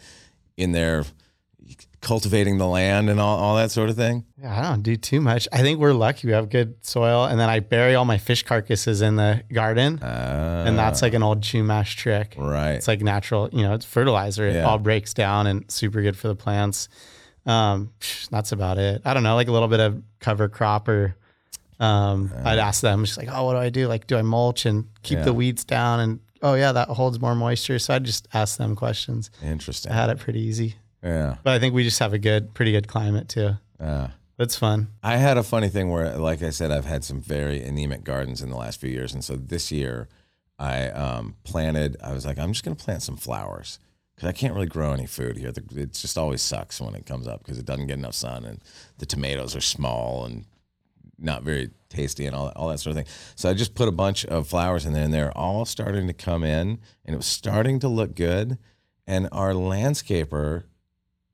[0.55, 1.03] in there
[1.99, 4.23] cultivating the land and all, all that sort of thing?
[4.41, 5.49] yeah, I don't do too much.
[5.51, 8.43] I think we're lucky we have good soil, and then I bury all my fish
[8.43, 12.35] carcasses in the garden, Uh, and that's like an old Chumash trick.
[12.37, 12.71] right.
[12.75, 14.47] It's like natural, you know, it's fertilizer.
[14.47, 14.63] It Yeah.
[14.63, 16.89] all breaks down and super good for the plants.
[17.45, 17.91] Um,
[18.29, 19.01] that's about it.
[19.05, 21.15] I don't know, like a little bit of cover crop or
[21.79, 23.87] um, I'd ask them just like, oh, what do I do?
[23.87, 25.25] Like, do I mulch and keep Yeah.
[25.25, 25.99] the weeds down?
[25.99, 27.79] And oh yeah, that holds more moisture.
[27.79, 29.31] So I'd just ask them questions.
[29.43, 29.91] Interesting.
[29.91, 31.37] I had it pretty easy, Yeah.
[31.43, 33.51] but I think we just have a good, pretty good climate too.
[33.79, 34.89] Uh, That's fun.
[35.01, 38.41] I had a funny thing where, like I said, I've had some very anemic gardens
[38.43, 40.07] in the last few years, and so this year
[40.59, 41.97] I um, planted.
[42.03, 43.79] I was like, I'm just going to plant some flowers
[44.21, 45.49] because I can't really grow any food here.
[45.49, 48.61] It just always sucks when it comes up because it doesn't get enough sun, and
[48.99, 50.45] the tomatoes are small and
[51.17, 53.11] not very tasty and all that, all that sort of thing.
[53.35, 56.13] So I just put a bunch of flowers in there, and they're all starting to
[56.13, 58.59] come in, and it was starting to look good.
[59.07, 60.65] And our landscaper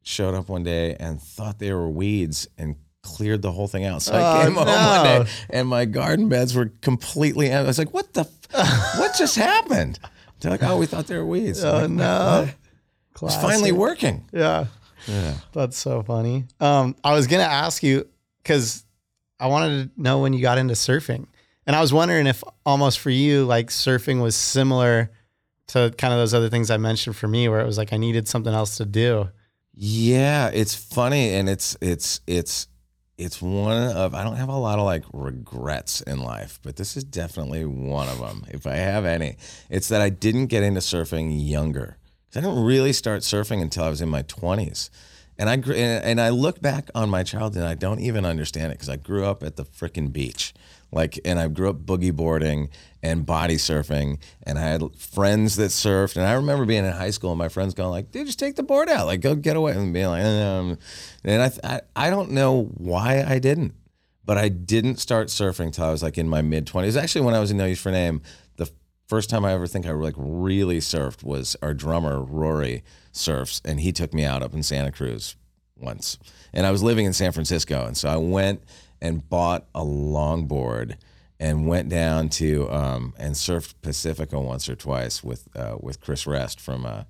[0.01, 4.01] showed up one day and thought they were weeds and cleared the whole thing out.
[4.01, 7.65] So I Oh, came home one day and my garden beds were completely empty.
[7.65, 8.21] I was like, "What the?
[8.53, 9.99] F- what just happened?"
[10.39, 12.45] They're like, "Oh, we thought they were weeds." Oh like, no.
[12.47, 12.55] "What?"
[13.21, 14.25] It's finally working.
[14.31, 14.67] Yeah.
[15.07, 15.35] Yeah.
[15.53, 16.45] That's so funny.
[16.59, 18.07] Um, I was gonna ask you
[18.43, 18.85] because
[19.39, 21.27] I wanted to know when you got into surfing,
[21.65, 25.11] and I was wondering if almost for you, like surfing was similar
[25.67, 27.97] to kind of those other things I mentioned for me, where it was like I
[27.97, 29.29] needed something else to do.
[29.73, 32.67] Yeah, it's funny and it's it's it's
[33.17, 36.97] it's one of I don't have a lot of like regrets in life, but this
[36.97, 39.37] is definitely one of them if I have any.
[39.69, 41.97] It's that I didn't get into surfing younger.
[42.37, 44.91] I didn't really start surfing until I was in my 20s.
[45.39, 48.79] And I and I look back on my childhood and I don't even understand it
[48.79, 50.53] cuz I grew up at the frickin' beach.
[50.91, 52.69] Like and I grew up boogie boarding
[53.03, 57.11] and body surfing and I had friends that surfed and I remember being in high
[57.11, 59.05] school and my friends going like, "Dude, just take the board out.
[59.07, 60.77] Like go get away." And being like, um,
[61.23, 63.73] and I, I I don't know why I didn't
[64.27, 67.01] but I didn't start surfing till I was like in my mid 20s.
[67.01, 68.21] Actually, when I was in No Use for Name,
[69.07, 73.79] first time I ever think I like really surfed was our drummer Rory surfs, and
[73.79, 75.35] he took me out up in Santa Cruz
[75.77, 76.17] once.
[76.53, 78.61] And I was living in San Francisco, and so I went
[79.01, 80.97] and bought a longboard
[81.39, 86.27] and went down to um, and surfed Pacifica once or twice with uh, with Chris
[86.27, 87.03] Rest from uh,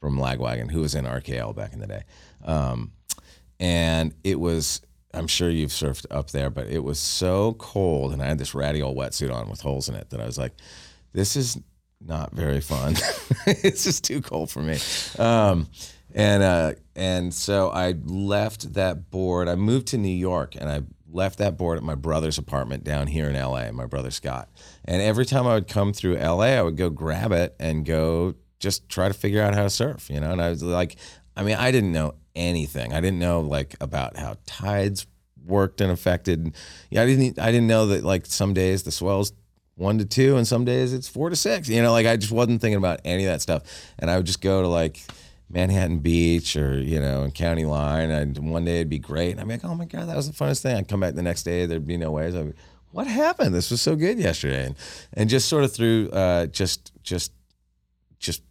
[0.00, 2.02] from Lagwagon, who was in RKL back in the day.
[2.44, 2.92] Um,
[3.60, 4.80] and it was
[5.14, 8.54] I'm sure you've surfed up there, but it was so cold, and I had this
[8.54, 10.52] ratty old wetsuit on with holes in it that I was like,
[11.12, 11.58] "This is
[12.00, 12.94] not very fun.
[13.46, 14.78] it's just too cold for me."
[15.18, 15.68] Um,
[16.14, 19.48] and uh, and so I left that board.
[19.48, 23.06] I moved to New York, and I left that board at my brother's apartment down
[23.06, 23.70] here in LA.
[23.72, 24.48] My brother Scott,
[24.84, 28.34] and every time I would come through LA, I would go grab it and go
[28.58, 30.10] just try to figure out how to surf.
[30.10, 30.96] You know, and I was like,
[31.36, 32.92] I mean, I didn't know anything.
[32.92, 35.06] I didn't know like about how tides
[35.44, 36.54] worked and affected.
[36.90, 37.38] Yeah, I didn't.
[37.38, 39.32] I didn't know that like some days the swells
[39.76, 41.68] one to two, and some days it's four to six.
[41.68, 43.62] You know, like I just wasn't thinking about any of that stuff,
[43.98, 45.00] and I would just go to like
[45.48, 49.40] Manhattan Beach or you know, in County Line, and one day it'd be great, and
[49.40, 50.76] I'd be like, oh my god, that was the funnest thing.
[50.76, 52.34] I'd come back the next day, there'd be no waves.
[52.34, 52.58] I'd be,
[52.90, 53.54] what happened?
[53.54, 54.76] This was so good yesterday, and
[55.14, 57.32] and just sort of through uh, just just
[58.18, 58.42] just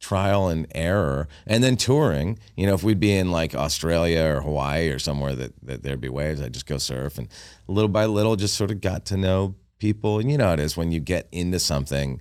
[0.00, 4.40] trial and error and then touring you know if we'd be in like australia or
[4.42, 7.28] hawaii or somewhere that, that there'd be waves i'd just go surf and
[7.66, 10.76] little by little just sort of got to know people and you know it is
[10.76, 12.20] when you get into something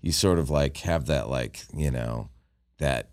[0.00, 2.28] you sort of like have that like you know
[2.78, 3.10] that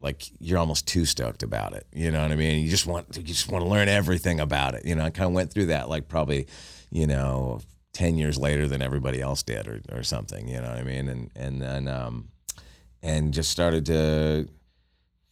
[0.00, 3.06] like you're almost too stoked about it you know what i mean you just want
[3.16, 5.66] you just want to learn everything about it you know i kind of went through
[5.66, 6.46] that like probably
[6.90, 7.60] you know
[7.92, 10.48] ten years later than everybody else did, or or something.
[10.48, 11.08] You know what I mean?
[11.08, 12.28] And and then um,
[13.02, 14.48] and just started to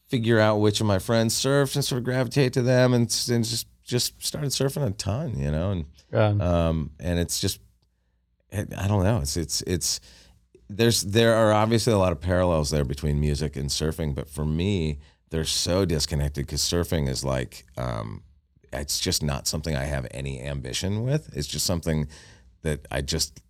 [0.08, 3.44] figure out which of my friends surfed and sort of gravitate to them, and, and
[3.44, 5.38] just just started surfing a ton.
[5.38, 6.28] You know, and Yeah.
[6.40, 7.60] um, and it's just,
[8.52, 9.18] I don't know.
[9.18, 10.00] It's it's it's
[10.70, 14.44] there's there are obviously a lot of parallels there between music and surfing, but for
[14.44, 14.98] me,
[15.30, 18.22] they're so disconnected because surfing is like um,
[18.72, 21.34] it's just not something I have any ambition with.
[21.36, 22.08] It's just something
[22.62, 23.42] that I just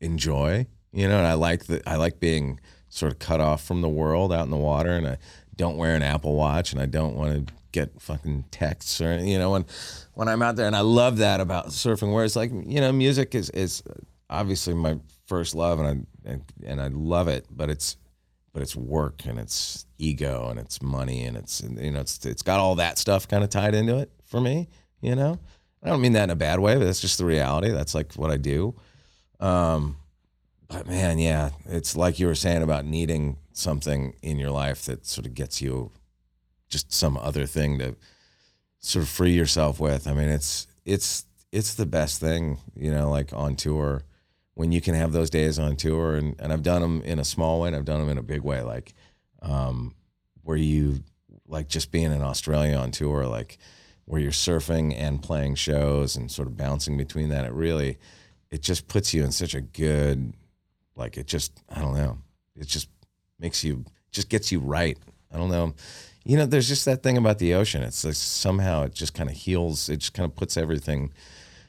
[0.00, 1.18] enjoy, you know.
[1.18, 4.44] And I like that I like being sort of cut off from the world out
[4.44, 5.18] in the water, and I
[5.56, 9.38] don't wear an Apple Watch, and I don't want to get fucking texts or you
[9.38, 9.64] know when
[10.14, 12.12] when I'm out there, and I love that about surfing.
[12.12, 13.82] Where it's like you know, music is is
[14.30, 17.96] obviously my first love, and I and, and I love it, but it's
[18.52, 22.42] but it's work and it's ego and it's money and it's you know it's it's
[22.42, 24.68] got all that stuff kind of tied into it for me.
[25.00, 25.38] You know,
[25.82, 27.70] I don't mean that in a bad way, but that's just the reality.
[27.70, 28.74] That's like what I do.
[29.40, 29.96] Um,
[30.68, 35.04] but man, yeah, it's like you were saying about needing something in your life that
[35.06, 35.90] sort of gets you
[36.72, 37.94] just some other thing to
[38.80, 40.08] sort of free yourself with.
[40.08, 44.02] I mean, it's it's it's the best thing, you know, like on tour
[44.54, 47.24] when you can have those days on tour and, and I've done them in a
[47.24, 48.94] small way and I've done them in a big way like
[49.40, 49.94] um
[50.42, 51.02] where you
[51.46, 53.58] like just being in Australia on tour like
[54.04, 57.98] where you're surfing and playing shows and sort of bouncing between that it really
[58.50, 60.34] it just puts you in such a good
[60.96, 62.18] like it just I don't know
[62.56, 62.88] it just
[63.38, 64.98] makes you just gets you right
[65.32, 65.74] I don't know
[66.24, 69.28] you know there's just that thing about the ocean it's like somehow it just kind
[69.30, 71.12] of heals it just kind of puts everything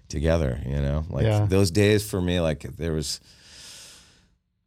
[0.10, 1.46] together you know like Yeah.
[1.46, 3.20] those days for me like there was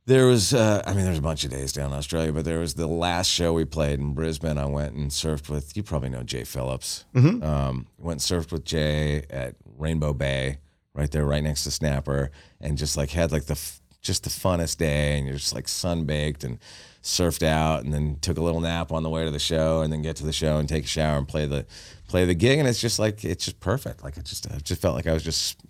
[0.06, 2.58] there was uh, i mean there's a bunch of days down in australia but there
[2.58, 6.08] was the last show we played in brisbane i went and surfed with you probably
[6.08, 7.42] know jay phillips Mhm.
[7.44, 10.58] um, went and surfed with jay at rainbow bay
[10.94, 12.30] right there right next to snapper
[12.60, 15.66] and just like had like the f- just the funnest day and you're just like
[15.66, 16.58] sunbaked and
[17.06, 19.92] surfed out and then took a little nap on the way to the show and
[19.92, 21.64] then get to the show and take a shower and play the
[22.08, 22.58] play the gig.
[22.58, 24.02] And it's just like it's just perfect.
[24.02, 25.60] Like it just I just felt like I was just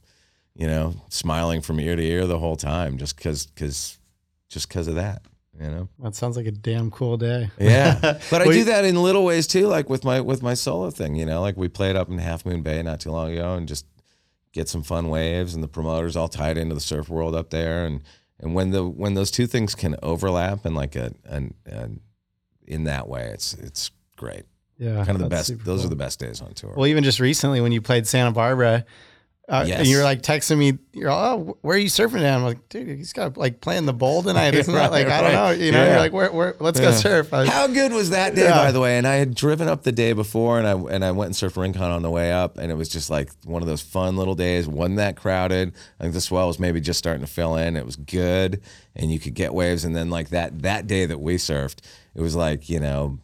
[0.55, 3.99] you know smiling from ear to ear the whole time just cuz cuz
[4.49, 5.23] just cuz of that
[5.59, 5.89] you know?
[6.01, 7.51] That sounds like a damn cool day.
[7.59, 7.99] yeah.
[8.31, 11.17] But I do that in little ways too like with my with my solo thing
[11.17, 11.43] you know?
[11.43, 13.85] Like we played up in Half Moon Bay not too long ago and just
[14.53, 17.85] get some fun waves and the promoters all tied into the surf world up there
[17.85, 18.01] and
[18.41, 22.01] and when the when those two things can overlap and like a an, an
[22.67, 24.45] in that way it's it's great
[24.79, 24.97] Yeah.
[25.05, 25.87] kind of the best those cool.
[25.87, 28.85] are the best days on tour Well, even just recently when you played Santa Barbara,
[29.49, 29.79] uh, Yes.
[29.79, 32.35] and you're like texting me, you're oh, where are you surfing at?
[32.35, 34.91] I'm like, dude, he's got like playing the bowl tonight, isn't that?
[34.91, 35.91] Like, I don't know, you know, yeah.
[35.91, 37.31] you're like, where, where, let's go surf.
[37.31, 38.55] Was- How good was that day, Yeah.
[38.57, 38.99] by the way?
[38.99, 41.57] And I had driven up the day before, and I and I went and surfed
[41.61, 44.35] Rincon on the way up, and it was just like one of those fun little
[44.35, 44.67] days.
[44.67, 45.75] wasn't that crowded.
[46.01, 47.77] I think the swell was maybe just starting to fill in.
[47.77, 48.61] It was good,
[48.97, 49.85] and you could get waves.
[49.85, 51.79] And then like that that day that we surfed,
[52.15, 53.19] it was like you know.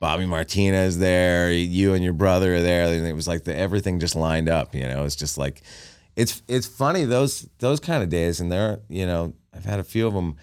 [0.00, 3.98] Bobby Martinez there, you and your brother are there, and it was like the everything
[4.00, 4.74] just lined up.
[4.74, 5.62] You know, it's just like,
[6.16, 9.84] it's it's funny those those kind of days, and there, you know, I've had a
[9.84, 10.36] few of them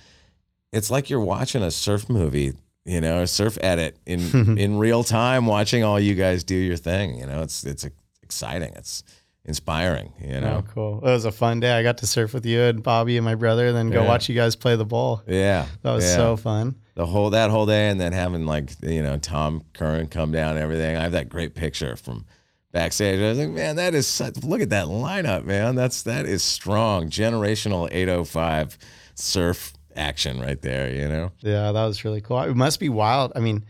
[0.74, 2.52] it's like you're watching a surf movie,
[2.84, 6.76] you know, a surf edit in in real time, watching all you guys do your
[6.76, 7.18] thing.
[7.18, 7.86] You know, it's it's
[8.22, 8.74] exciting.
[8.76, 9.02] It's
[9.46, 10.12] inspiring.
[10.20, 10.98] You know, Oh, cool.
[10.98, 11.72] It was a fun day.
[11.72, 14.08] I got to surf with you and Bobby and my brother, and then go Yeah.
[14.08, 15.22] watch you guys play the bowl.
[15.28, 16.16] yeah, That was yeah.
[16.16, 16.76] so fun.
[16.96, 20.52] The whole that whole day, and then having like you know Tom Curren come down
[20.52, 20.96] and everything.
[20.96, 22.26] I have that great picture from
[22.72, 23.20] backstage.
[23.20, 25.76] I was like, man, that is such, look at that lineup, man.
[25.76, 28.78] That's that is strong, generational 805
[29.14, 30.90] surf action right there.
[30.90, 31.32] You know.
[31.42, 32.42] Yeah, that was really cool.
[32.42, 33.34] It must be wild.
[33.36, 33.66] I mean,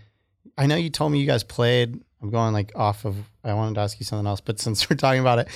[0.57, 1.99] I know you told me you guys played.
[2.21, 3.15] I'm going like off of.
[3.43, 5.47] I wanted to ask you something else, but since we're talking about it,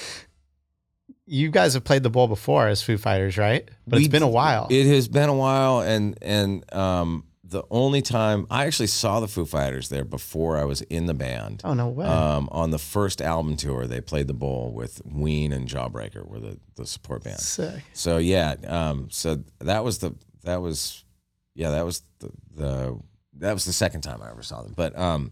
[1.28, 3.70] you guys have played the bowl before as Foo Fighters, right?
[3.88, 4.68] But We- it's been a while.
[4.72, 9.28] It has been a while, and and um, the only time I actually saw the
[9.28, 11.62] Foo Fighters there before I was in the band.
[11.64, 12.06] oh no way!
[12.06, 16.40] Um, on the first album tour, they played the bowl with Ween and Jawbreaker were
[16.40, 17.40] the, the support band.
[17.40, 17.84] Sick.
[17.94, 21.04] So yeah, um, so that was the that was
[21.56, 23.00] yeah that was the, the
[23.40, 24.74] that was the second time I ever saw them.
[24.76, 25.32] But um,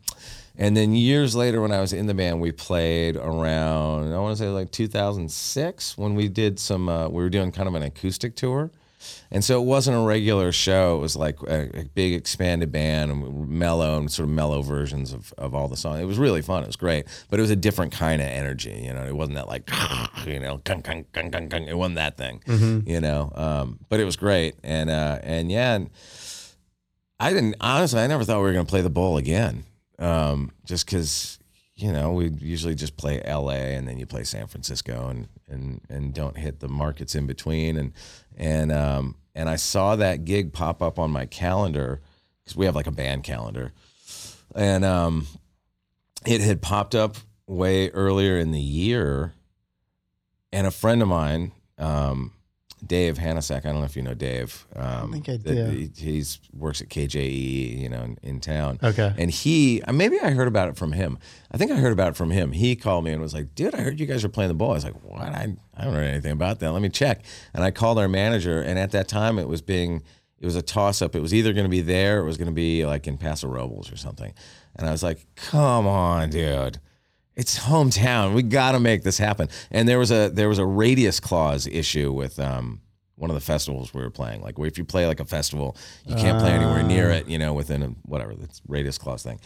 [0.56, 4.38] and then years later, when I was in the band, we played around I want
[4.38, 7.84] to say like 2006 when we did some uh, we were doing kind of an
[7.84, 8.72] acoustic tour.
[9.32, 10.98] And so it wasn't a regular show.
[10.98, 15.14] It was like a, a big expanded band and mellow and sort of mellow versions
[15.14, 16.02] of, of all the songs.
[16.02, 16.64] It was really fun.
[16.64, 18.82] It was great, but it was a different kind of energy.
[18.86, 19.70] You know, it wasn't that like,
[20.26, 21.68] you know, gung, gung, gung, gung, gung.
[21.68, 22.42] it wasn't that thing.
[22.86, 24.56] You know, um, but it was great.
[24.64, 25.90] And uh, and yeah, and
[27.20, 28.00] I didn't honestly.
[28.00, 29.64] I never thought we were going to play the bowl again,
[30.00, 31.38] um, just because
[31.78, 33.76] you know, we usually just play L.A.
[33.76, 37.78] and then you play San Francisco and and and don't hit the markets in between.
[37.78, 37.94] And
[38.38, 42.02] and um, and I saw that gig pop up on my calendar
[42.44, 43.74] because we have like a band calendar,
[44.56, 45.28] and um,
[46.26, 47.18] it had popped up
[47.48, 49.34] way earlier in the year,
[50.54, 51.52] and a friend of mine.
[51.78, 52.34] Um,
[52.86, 53.66] Dave Hanasek.
[53.66, 54.68] I don't know if you know Dave.
[54.76, 55.66] Um, think I do.
[55.66, 58.80] He he's, works at KJE, you know, in, in town.
[58.84, 59.14] Okay.
[59.18, 61.18] And he, uh, maybe I heard about it from him.
[61.52, 62.52] I think I heard about it from him.
[62.52, 64.72] He called me and was like, dude, I heard you guys are playing the bowl.
[64.72, 65.22] I was like, what?
[65.22, 66.72] I, I don't know anything about that.
[66.72, 67.24] Let me check.
[67.54, 68.62] And I called our manager.
[68.62, 70.04] And at that time, it was being,
[70.40, 71.16] it was a toss up.
[71.16, 73.18] It was either going to be there or it was going to be like in
[73.18, 74.34] Paso Robles or something.
[74.76, 76.80] And I was like, come on, dude.
[77.38, 78.34] It's hometown.
[78.34, 79.48] We got to make this happen.
[79.72, 82.82] And there was a there was a radius clause issue with um,
[83.16, 84.42] one of the festivals we were playing.
[84.42, 87.28] Like if you play like a festival, you can't play anywhere near it.
[87.28, 89.40] You know, within a, whatever the radius clause thing.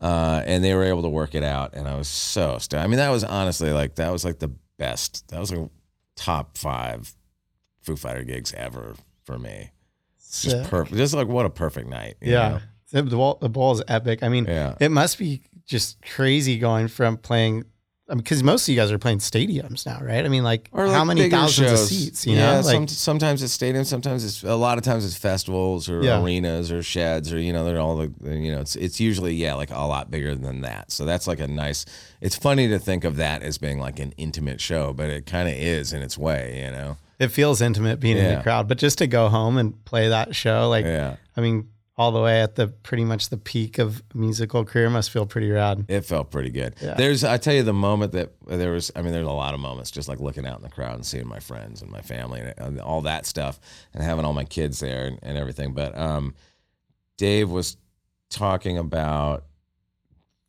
[0.00, 1.72] Uh, and they were able to work it out.
[1.74, 2.84] And I was so stoked.
[2.84, 5.26] I mean, that was honestly like that was like the best.
[5.28, 5.70] That was like
[6.16, 7.14] top five
[7.80, 8.94] Foo Fighter gigs ever
[9.24, 9.70] for me.
[10.42, 10.96] Just perfect.
[10.98, 12.16] Just like what a perfect night.
[12.20, 12.48] you Yeah.
[12.48, 12.60] know?
[12.90, 14.22] The, the, ball, the ball is epic.
[14.22, 14.74] I mean, Yeah.
[14.80, 17.64] it must be just crazy going from playing,
[18.08, 20.24] because most of you guys are playing stadiums now, right?
[20.24, 22.60] I mean, like, Or how like many thousands of seats, you yeah, know?
[22.60, 26.22] Like, some, sometimes it's stadiums, sometimes it's a lot of times it's festivals or Yeah.
[26.22, 28.10] arenas or sheds or you know they're all the
[28.40, 30.90] you know it's it's usually yeah like a lot bigger than that.
[30.90, 31.84] So that's like a nice.
[32.22, 35.46] It's funny to think of that as being like an intimate show, but it kind
[35.48, 36.96] of is in its way, you know.
[37.18, 40.34] it feels intimate being in the crowd, but just to go home and play that
[40.34, 41.68] show, like, Yeah, I mean,
[41.98, 45.50] all the way at the pretty much the peak of musical career must feel pretty
[45.50, 45.84] rad.
[45.88, 46.76] it felt pretty good.
[46.80, 46.94] Yeah.
[46.94, 48.92] There's I tell you the moment that there was.
[48.94, 51.04] I mean, there's a lot of moments just like looking out in the crowd and
[51.04, 53.58] seeing my friends and my family and, and all that stuff,
[53.92, 55.74] and having all my kids there and, and everything.
[55.74, 56.34] But um,
[57.16, 57.76] Dave was
[58.30, 59.44] talking about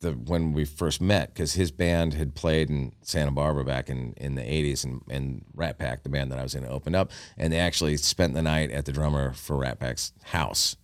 [0.00, 4.14] the when we first met because his band had played in Santa Barbara back in,
[4.16, 7.10] in the 80s and, and Rat Pack, the band that I was in, opened up
[7.36, 10.76] and they actually spent the night at the drummer for Rat Pack's house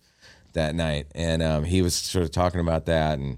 [0.53, 3.37] that night and um, he was sort of talking about that and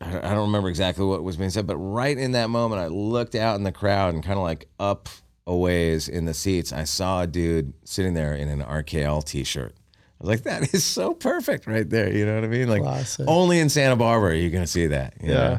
[0.00, 2.86] I I don't remember exactly what was being said but right in that moment I
[2.86, 5.08] looked out in the crowd and kind of like up
[5.46, 9.74] a ways in the seats I saw a dude sitting there in an RKL t-shirt
[9.76, 12.10] I was like, that is so perfect right there.
[12.10, 12.70] You know what I mean?
[12.70, 13.26] Like, Classic.
[13.28, 15.12] only in Santa Barbara are you going to see that.
[15.22, 15.34] you Yeah.
[15.34, 15.58] know?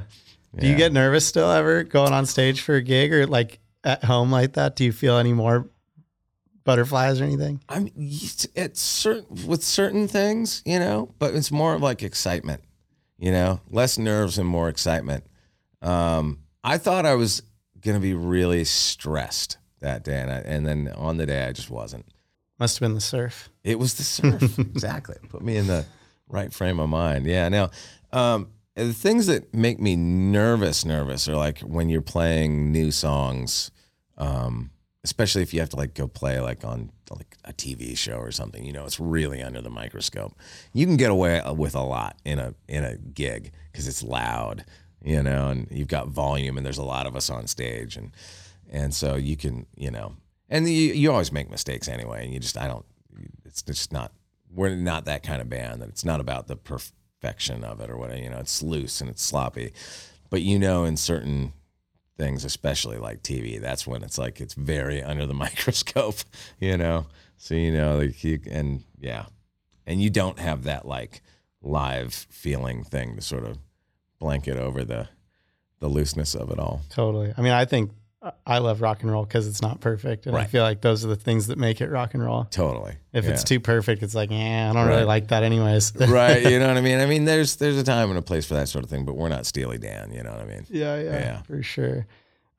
[0.57, 0.77] Do you Yeah.
[0.79, 4.53] get nervous still ever going on stage for a gig or like at home like
[4.53, 4.75] that?
[4.75, 5.69] Do you feel any more
[6.67, 7.61] butterflies or anything?
[7.69, 12.61] I'm it's certain with certain things, you know, but it's more of like excitement,
[13.17, 15.23] you know, less nerves and more excitement.
[15.81, 17.41] Um, I thought I was
[17.79, 21.53] going to be really stressed that day, and, I, and then on the day I
[21.53, 22.05] just wasn't.
[22.59, 23.49] Must have been the surf.
[23.63, 24.59] It was the surf.
[24.59, 25.15] exactly.
[25.29, 25.85] Put me in the
[26.27, 27.25] right frame of mind.
[27.25, 27.47] Yeah.
[27.47, 27.69] Now,
[28.11, 33.71] um, the things that make me nervous, nervous are like when you're playing new songs,
[34.17, 34.71] um,
[35.07, 38.29] especially if you have to like go play like on like a TV show or
[38.29, 38.65] something.
[38.65, 40.35] You know, it's really under the microscope.
[40.73, 44.03] You can get away uh, with a lot in a in a gig because it's
[44.03, 44.65] loud,
[45.01, 48.11] you know, and you've got volume, and there's a lot of us on stage, and
[48.69, 50.17] and so you can, you know,
[50.49, 52.85] and you, you always make mistakes anyway, and you just I don't.
[53.45, 54.11] It's just not.
[54.53, 55.81] We're not that kind of band.
[55.81, 58.19] That it's not about the perfection of it or whatever.
[58.19, 59.71] You know, it's loose and it's sloppy,
[60.29, 61.53] but you know, in certain
[62.17, 66.17] things, especially like TV, that's when it's like it's very under the microscope.
[66.59, 67.05] You know,
[67.37, 69.25] so you know, like you and yeah,
[69.85, 71.21] and you don't have that like
[71.61, 73.57] live feeling thing to sort of
[74.19, 75.09] blanket over the
[75.79, 76.81] the looseness of it all.
[76.89, 77.33] Totally.
[77.37, 77.91] I mean, I think
[78.45, 80.25] I love rock and roll because it's not perfect.
[80.27, 82.45] And I feel like those are the things that make it rock and roll.
[82.45, 82.95] Totally.
[83.13, 85.93] If it's too perfect, it's like, yeah, I don't really like that anyways.
[86.07, 86.99] right, you know what I mean?
[86.99, 89.15] I mean, there's there's a time and a place for that sort of thing, but
[89.15, 90.65] we're not Steely Dan, you know what I mean?
[90.69, 91.41] Yeah, yeah, Yeah.
[91.43, 92.05] for sure.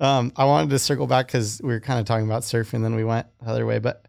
[0.00, 2.94] Um, I wanted to circle back because we were kind of talking about surfing, then
[2.94, 3.78] we went the other way.
[3.78, 4.04] But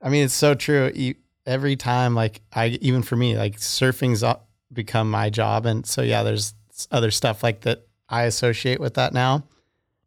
[0.00, 0.90] I mean, it's so true.
[0.94, 4.24] You, every time, like I, even for me, like surfing's
[4.72, 6.54] become my job, and so yeah, there's
[6.90, 9.44] other stuff like that I associate with that now,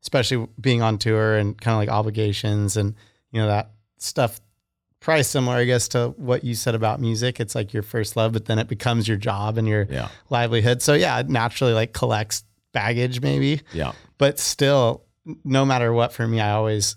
[0.01, 2.95] especially being on tour and kind of like obligations and
[3.31, 4.39] you know that stuff.
[4.99, 7.39] Probably similar, I guess, to what you said about music.
[7.39, 10.09] It's like your first love, but then it becomes your job and your Yeah.
[10.29, 10.83] livelihood.
[10.83, 12.43] So yeah, it naturally like collects
[12.73, 13.91] baggage maybe Yeah.
[14.17, 15.03] but still
[15.43, 16.95] no matter what for me i always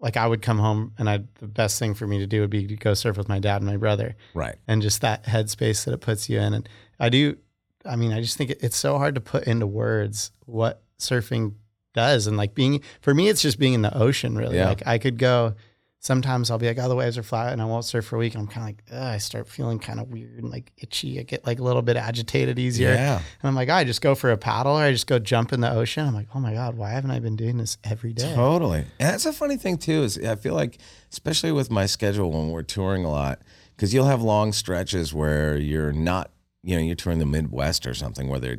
[0.00, 2.50] like i would come home and i the best thing for me to do would
[2.50, 4.56] be to go surf with my dad and my brother Right.
[4.66, 6.68] and just that headspace that it puts you in and
[6.98, 7.36] i do
[7.84, 11.54] i mean i just think it, it's so hard to put into words what surfing
[11.96, 14.68] does and like being for me it's just being in the ocean really Yeah.
[14.68, 15.54] like i could go
[15.98, 18.18] sometimes I'll be like, oh, the waves are flat and I won't surf for a
[18.20, 18.34] week.
[18.34, 21.18] And I'm kind of like, I start feeling kind of weird and like itchy.
[21.18, 22.90] I get like a little bit agitated easier.
[22.94, 23.16] Yeah.
[23.16, 25.60] And I'm like, I just go for a paddle or I just go jump in
[25.62, 26.06] the ocean.
[26.06, 28.32] I'm like, oh my God, why haven't I been doing this every day?
[28.36, 28.80] Totally.
[29.00, 30.78] And that's a funny thing too, is I feel like,
[31.10, 33.40] especially with my schedule when we're touring a lot,
[33.74, 36.30] because you'll have long stretches where you're not,
[36.62, 38.58] you know, you're touring the Midwest or something where there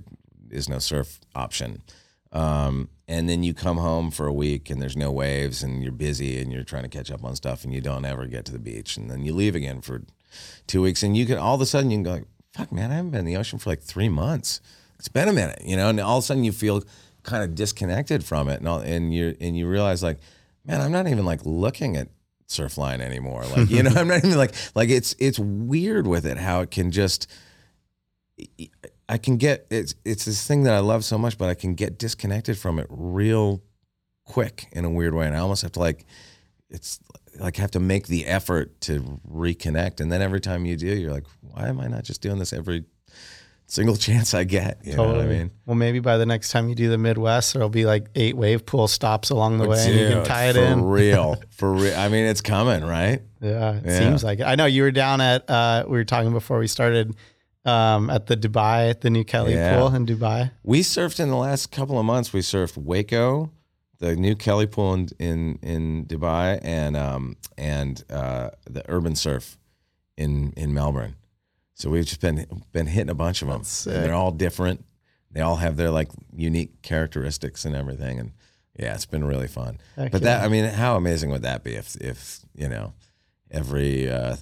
[0.49, 1.81] is no surf option.
[2.33, 5.91] Um, and then you come home for a week and there's no waves and you're
[5.91, 8.51] busy and you're trying to catch up on stuff and you don't ever get to
[8.51, 8.97] the beach.
[8.97, 10.03] And then you leave again for
[10.67, 12.91] two weeks and you can all of a sudden you can go like, fuck man,
[12.91, 14.59] I haven't been in the ocean for like three months.
[14.99, 16.83] It's been a minute, you know, and all of a sudden you feel
[17.23, 20.17] kind of disconnected from it and all, and you and you realize like,
[20.65, 22.09] man, I'm not even like looking at
[22.47, 23.45] Surfline anymore.
[23.45, 26.71] Like, you know, I'm not even like like it's it's weird with it how it
[26.71, 27.27] can just
[29.09, 31.75] I can get it's it's this thing that I love so much, but I can
[31.75, 33.61] get disconnected from it real
[34.25, 36.05] quick in a weird way, and I almost have to like
[36.69, 36.99] it's
[37.39, 41.11] like have to make the effort to reconnect, and then every time you do, you're
[41.13, 42.83] like, why am I not just doing this every
[43.67, 44.79] single chance I get?
[44.83, 45.51] You know what I mean?
[45.65, 48.65] Well, maybe by the next time you do the Midwest, there'll be like eight wave
[48.65, 50.79] pool stops along the way, and you can tie it for in.
[50.79, 51.97] For real, for real.
[51.97, 53.21] I mean, it's coming, right?
[53.39, 53.99] Yeah, it Yeah.
[53.99, 54.43] seems like it.
[54.45, 55.49] I know you were down at.
[55.49, 57.15] Uh, we were talking before we started
[57.67, 59.77] um, at the Dubai, at the new Kelly Yeah.
[59.77, 60.51] pool in Dubai.
[60.63, 62.31] We surfed in the last couple of months.
[62.33, 63.51] We surfed Waco,
[63.99, 69.57] the new Kelly pool in in, in Dubai, and um and uh, the Urban Surf
[70.15, 71.15] in in Melbourne.
[71.73, 73.63] So we've just been been hitting a bunch of them.
[73.85, 74.83] They're all different.
[75.31, 78.19] They all have their like unique characteristics and everything.
[78.19, 78.31] And
[78.79, 79.77] yeah, it's been really fun.
[79.95, 80.43] Heck but that.
[80.43, 82.93] I mean, how amazing would that be if if you know
[83.51, 84.37] every uh,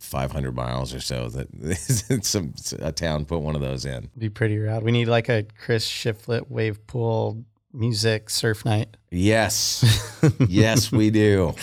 [0.00, 4.10] 500 miles or so that some a town put one of those in.
[4.18, 4.82] Be pretty rad.
[4.82, 8.96] We need like a Chris Shiflett wave pool music surf night.
[9.10, 10.20] Yes.
[10.48, 11.54] yes, we do.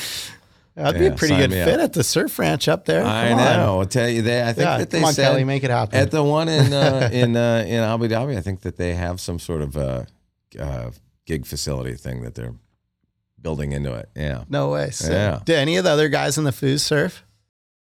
[0.75, 1.81] That'd be a pretty good fit up.
[1.81, 3.03] at the surf ranch up there.
[3.05, 3.45] I Come on.
[3.57, 3.79] know.
[3.81, 5.69] I'll tell you they I think Yeah, that they come on, said Kelly, make it
[5.71, 5.99] happen.
[5.99, 9.19] at the one in uh, in uh, in Abu Dhabi, I think that they have
[9.19, 10.03] some sort of uh,
[10.57, 10.91] uh,
[11.25, 12.55] gig facility thing that they're
[13.41, 14.09] building into it.
[14.15, 14.45] Yeah.
[14.49, 14.89] No way.
[14.91, 15.11] Sick.
[15.11, 15.41] Yeah.
[15.43, 17.23] Do any of the other guys in the foos surf?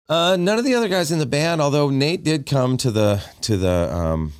[0.08, 3.22] Uh, none of the other guys in the band, although Nate did come to the
[3.42, 4.32] to the um,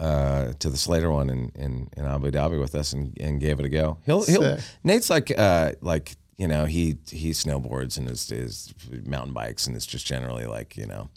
[0.00, 3.60] uh, to the Slater one in, in, in Abu Dhabi with us and, and gave
[3.60, 3.98] it a go.
[4.04, 8.74] He'll he'll Nate's like uh like you know he he snowboards and is is
[9.06, 11.08] mountain bikes and it's just generally like you know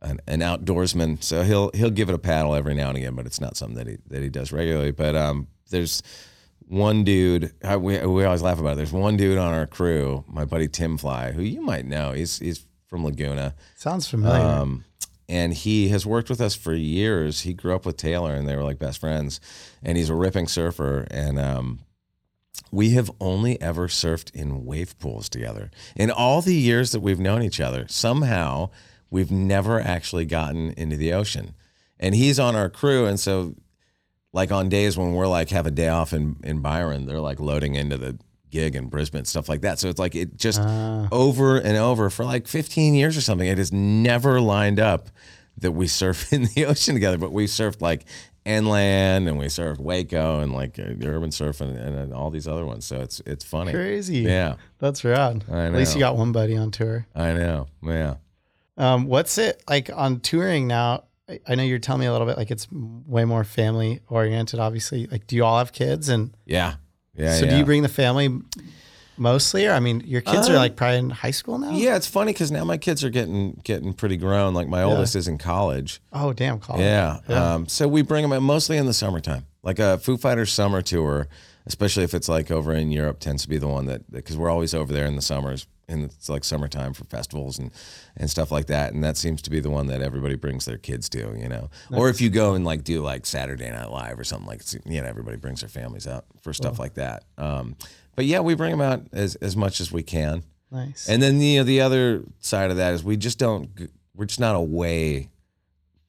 [0.00, 1.20] an, an outdoorsman.
[1.22, 3.76] So he'll he'll give it a paddle every now and again, but it's not something
[3.76, 4.92] that he that he does regularly.
[4.92, 6.04] But um, there's
[6.68, 8.74] one dude I, we we always laugh about.
[8.74, 8.76] It.
[8.76, 12.12] There's one dude on our crew, my buddy Tim Fly, who you might know.
[12.12, 13.54] He's he's from Laguna.
[13.76, 14.44] Sounds familiar.
[14.44, 14.84] Um,
[15.28, 17.42] and he has worked with us for years.
[17.42, 19.40] He grew up with Taylor, and they were like best friends.
[19.80, 21.06] And he's a ripping surfer.
[21.08, 21.78] And um,
[22.72, 25.70] we have only ever surfed in wave pools together.
[25.94, 28.70] In all the years that we've known each other, somehow
[29.08, 31.54] we've never actually gotten into the ocean.
[32.00, 33.54] And he's on our crew, and so
[34.32, 37.38] like on days when we're like have a day off in in Byron, they're like
[37.38, 38.18] loading into the
[38.50, 39.78] gig in Brisbane, stuff like that.
[39.78, 41.08] So it's like it just Ah.
[41.12, 43.46] over and over for like 15 years or something.
[43.48, 45.08] It has never lined up
[45.58, 48.04] that we surf in the ocean together, but we surfed like
[48.44, 52.64] Inland and we surfed Waco and like uh, urban surf and, and all these other
[52.66, 52.86] ones.
[52.86, 53.72] So it's it's funny.
[53.72, 54.18] Crazy.
[54.20, 55.44] Yeah, That's rad.
[55.50, 57.06] At least you got one buddy on tour.
[57.14, 57.66] I know.
[57.82, 58.14] Yeah.
[58.76, 61.04] Um, what's it like on touring now?
[61.28, 64.58] I- I know you're telling me a little bit like it's way more family oriented,
[64.58, 65.06] obviously.
[65.06, 66.08] Like, do you all have kids?
[66.08, 66.74] And Yeah.
[67.14, 67.34] Yeah.
[67.36, 68.40] so do you bring the family
[69.16, 69.66] mostly?
[69.66, 71.70] Or I mean, your kids are Uh, like probably in high school now?
[71.72, 74.54] Yeah, it's funny because now my kids are getting getting pretty grown.
[74.54, 76.00] Like my oldest is in college.
[76.12, 76.58] Oh, damn.
[76.58, 76.82] College.
[76.82, 77.18] Yeah.
[77.28, 77.54] Yeah.
[77.54, 79.46] Um, so we bring them mostly in the summertime.
[79.62, 81.28] Like a Foo Fighters summer tour,
[81.66, 84.50] especially if it's like over in Europe, tends to be the one that because we're
[84.50, 87.70] always over there in the summers and it's like summertime for festivals and
[88.16, 88.92] and stuff like that.
[88.92, 91.70] And that seems to be the one that everybody brings their kids to, you know.
[91.92, 95.00] Or if you go and like do like Saturday Night Live or something like, you
[95.00, 97.24] know, everybody brings their families out for stuff like that.
[97.36, 97.76] Um,
[98.16, 100.44] but yeah, we bring them out as as much as we can.
[100.70, 101.08] Nice.
[101.08, 103.70] And then you know the other side of that is we just don't
[104.14, 105.30] we're just not away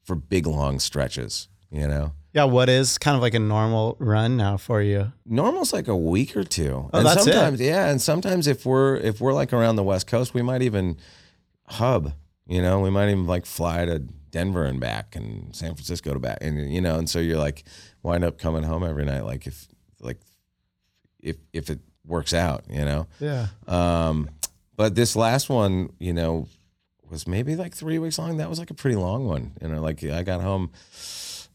[0.04, 2.12] for big long stretches, you know.
[2.32, 2.44] Yeah.
[2.44, 5.12] What is kind of like a normal run now for you?
[5.26, 6.90] Normal's like a week or two.
[6.92, 7.60] Oh, and that's it?
[7.60, 10.96] yeah, and sometimes if we're if we're like around the West Coast, we might even
[11.66, 12.12] hub,
[12.46, 16.20] you know, we might even like fly to Denver and back and San Francisco to
[16.20, 17.64] back and you know, and so you're like
[18.02, 19.68] wind up coming home every night like if
[20.00, 20.20] like
[21.20, 23.06] if if it works out, you know.
[23.20, 23.48] Yeah.
[23.66, 24.30] Um,
[24.76, 26.48] but this last one, you know,
[27.10, 28.38] was maybe like three weeks long.
[28.38, 29.52] That was like a pretty long one.
[29.60, 30.70] You know, like I got home,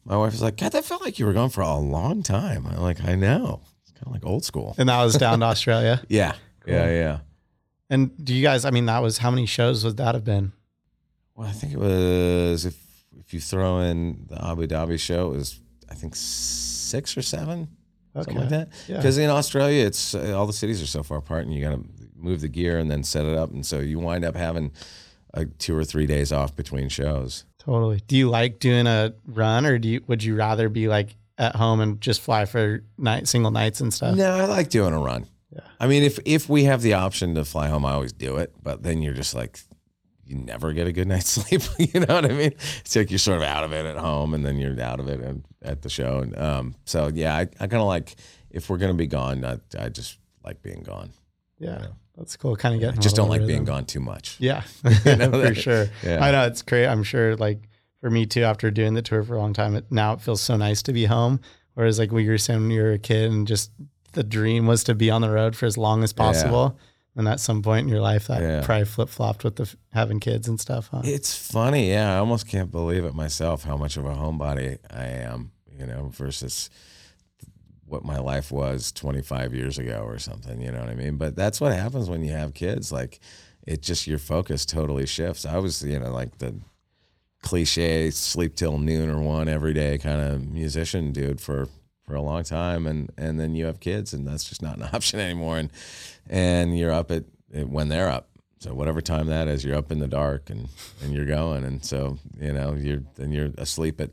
[0.08, 2.66] my wife was like, God, that felt like you were gone for a long time.
[2.66, 3.62] I'm like, I know.
[3.84, 4.74] It's kind of like old school.
[4.78, 6.02] And that was down to Australia.
[6.08, 6.34] Yeah.
[6.66, 6.90] Yeah.
[6.90, 7.20] Yeah.
[7.90, 8.66] And do you guys?
[8.66, 10.54] I mean, that was how many shows would that have been?
[11.36, 12.76] Well, I think it was if
[13.20, 17.68] if you throw in the Abu Dhabi show, it was I think six or seven,
[18.14, 18.70] something like that.
[18.88, 18.98] Yeah.
[18.98, 21.84] Because in Australia, it's all the cities are so far apart, and you got to
[22.16, 24.72] move the gear and then set it up, and so you wind up having
[25.34, 27.46] uh, two or three days off between shows.
[27.68, 28.02] Totally.
[28.08, 31.54] Do you like doing a run, or do you would you rather be like at
[31.54, 34.16] home and just fly for night single nights and stuff?
[34.16, 35.28] No, I like doing a run.
[35.54, 35.60] Yeah.
[35.78, 38.54] I mean, if if we have the option to fly home, I always do it.
[38.64, 39.60] But then you're just like,
[40.26, 41.62] you never get a good night's sleep.
[41.94, 42.54] you know what I mean?
[42.80, 45.10] It's like you're sort of out of it at home, and then you're out of
[45.10, 46.20] it at, at the show.
[46.20, 48.16] And um, so yeah, I, I kind of like
[48.50, 51.10] if we're gonna be gone, I, I just like being gone.
[51.60, 51.88] Yeah,
[52.18, 52.56] that's cool.
[52.56, 53.02] Kind of I getting.
[53.02, 54.36] just don't like being gone too much.
[54.40, 54.64] Yeah,
[55.06, 55.88] know, for sure.
[56.04, 56.24] yeah.
[56.24, 56.88] I know it's great.
[56.88, 57.60] I'm sure, like
[58.02, 60.42] for me too, after doing the tour for a long time, it, now it feels
[60.42, 61.40] so nice to be home.
[61.76, 63.72] Whereas, like when you were saying when you were a kid, and just
[64.14, 66.78] the dream was to be on the road for as long as possible.
[67.16, 68.62] And at some point in your life, that Yeah.
[68.64, 70.90] probably flip flopped with the having kids and stuff.
[70.92, 71.02] Huh?
[71.04, 72.14] It's funny, yeah.
[72.14, 76.10] I almost can't believe it myself how much of a homebody I am, you know,
[76.14, 76.70] versus
[77.88, 81.18] what my life was 25 years ago or something, you know what I mean?
[81.18, 82.92] But that's what happens when you have kids.
[82.92, 83.20] Like,
[83.66, 85.46] it just, your focus totally shifts.
[85.46, 86.56] I was, you know, like the
[87.42, 91.68] cliche sleep till noon or one every day kind of musician dude for
[92.06, 94.84] for a long time and and then you have kids and that's just not an
[94.94, 95.70] option anymore and
[96.30, 97.24] and you're up at
[97.68, 98.30] when they're up
[98.60, 100.68] so whatever time that is you're up in the dark and
[101.04, 104.10] and you're going and so you know you're then you're asleep at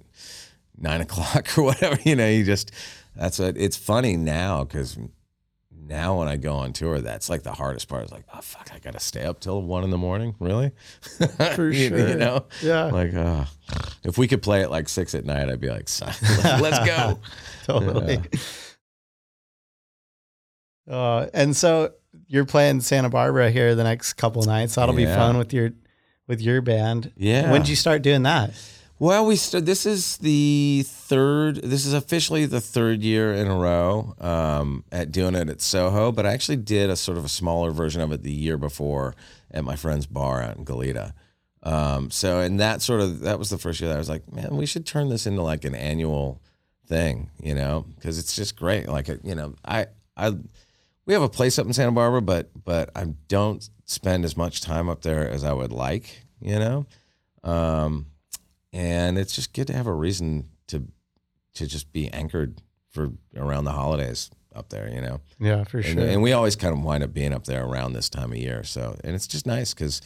[0.78, 2.70] nine o'clock or whatever you know you just
[3.16, 4.98] that's what it's funny now because
[5.86, 8.04] now when I go on tour, that's like the hardest part.
[8.04, 10.34] Is like, oh fuck, I gotta stay up till one in the morning.
[10.38, 10.72] Really?
[11.54, 12.08] For you, sure.
[12.08, 12.46] You know?
[12.62, 12.84] Yeah.
[12.86, 13.44] Like, uh,
[14.02, 16.12] if we could play at like six at night, I'd be like, "Son,
[16.60, 17.18] let's go.
[17.64, 18.20] totally.
[20.88, 21.92] Uh, and so
[22.26, 24.74] you're playing Santa Barbara here the next couple nights.
[24.74, 25.70] That'll be fun with your
[26.26, 27.12] with your band.
[27.16, 27.50] Yeah.
[27.50, 28.52] When did you start doing that?
[29.04, 31.56] Well, we st- this is the third.
[31.56, 36.10] This is officially the third year in a row um, at doing it at Soho.
[36.10, 39.14] But I actually did a sort of a smaller version of it the year before
[39.50, 41.12] at my friend's bar out in Goleta.
[41.62, 44.32] Um, so, and that sort of that was the first year that I was like,
[44.32, 46.40] man, we should turn this into like an annual
[46.86, 48.88] thing, you know, because it's just great.
[48.88, 50.32] Like, uh, you know, I I
[51.04, 54.62] we have a place up in Santa Barbara, but but I don't spend as much
[54.62, 56.86] time up there as I would like, you know.
[57.42, 58.06] Um,
[58.74, 60.82] and it's just good to have a reason to
[61.54, 62.60] to just be anchored
[62.90, 65.20] for around the holidays up there, you know.
[65.38, 66.06] Yeah, for And, sure.
[66.06, 68.62] and we always kind of wind up being up there around this time of year.
[68.64, 70.00] So, and it's just nice because,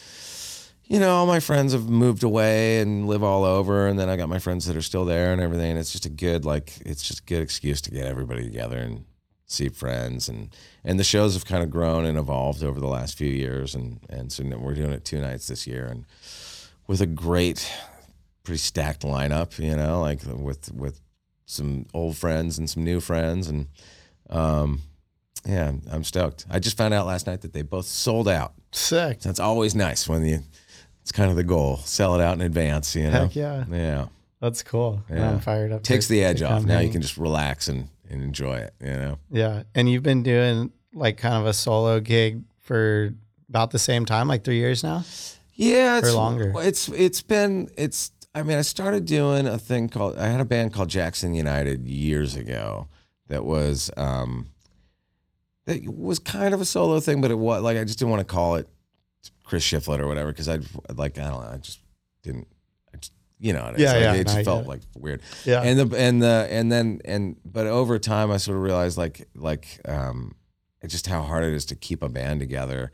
[0.84, 4.16] you know, all my friends have moved away and live all over, and then I
[4.16, 5.70] got my friends that are still there and everything.
[5.70, 8.78] And it's just a good like it's just a good excuse to get everybody together
[8.78, 9.04] and
[9.46, 10.54] see friends and
[10.84, 13.98] and the shows have kind of grown and evolved over the last few years and
[14.10, 16.04] and so we're doing it two nights this year and
[16.86, 17.66] with a great
[18.48, 21.00] pretty stacked lineup you know like with with
[21.44, 23.66] some old friends and some new friends and
[24.30, 24.80] um
[25.46, 29.20] yeah i'm stoked i just found out last night that they both sold out Sick.
[29.20, 30.40] that's always nice when you
[31.02, 33.64] it's kind of the goal sell it out in advance you know Heck yeah.
[33.70, 34.06] yeah
[34.40, 35.02] That's cool.
[35.10, 35.30] Yeah.
[35.30, 35.82] I'm fired up.
[35.82, 38.90] takes to- the edge off now you can just relax and, and enjoy it you
[38.92, 39.64] know Yeah.
[39.74, 43.12] And you've been doing like kind of a solo gig for
[43.48, 45.04] about the same time, like three years now?
[45.54, 46.52] Yeah, it's longer?
[46.56, 48.12] It's it's been it's.
[48.38, 50.16] I mean, I started doing a thing called.
[50.16, 52.88] I had a band called Jackson United years ago.
[53.26, 54.46] That was um,
[55.66, 58.20] that was kind of a solo thing, but it was like I just didn't want
[58.20, 58.68] to call it
[59.44, 60.60] Chris Shiflett or whatever because I
[60.94, 61.50] like I don't know.
[61.52, 61.80] I just
[62.22, 62.46] didn't.
[62.94, 63.64] I just you know.
[63.64, 63.82] What it is.
[63.82, 65.20] Yeah, Like, yeah, It just felt like weird.
[65.44, 65.62] Yeah.
[65.62, 69.28] And the and the and then and but over time, I sort of realized like
[69.34, 70.36] like um,
[70.86, 72.92] just how hard it is to keep a band together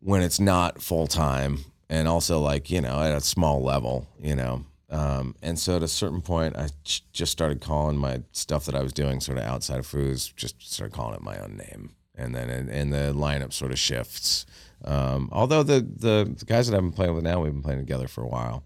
[0.00, 4.34] when it's not full time and also like you know at a small level you
[4.34, 8.64] know um, and so at a certain point i j- just started calling my stuff
[8.64, 11.56] that i was doing sort of outside of Foos just started calling it my own
[11.56, 11.90] name.
[12.16, 14.44] And then and, and the lineup sort of shifts.
[14.84, 17.80] Um, although the, the the guys that i've been playing with now we've been playing
[17.80, 18.62] together for a while.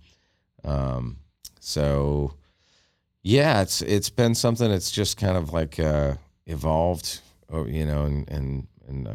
[0.64, 1.18] Um,
[1.61, 2.35] so
[3.22, 6.14] yeah it's it's been something that's just kind of like uh,
[6.47, 7.20] evolved
[7.53, 9.14] oh, you know and and and uh,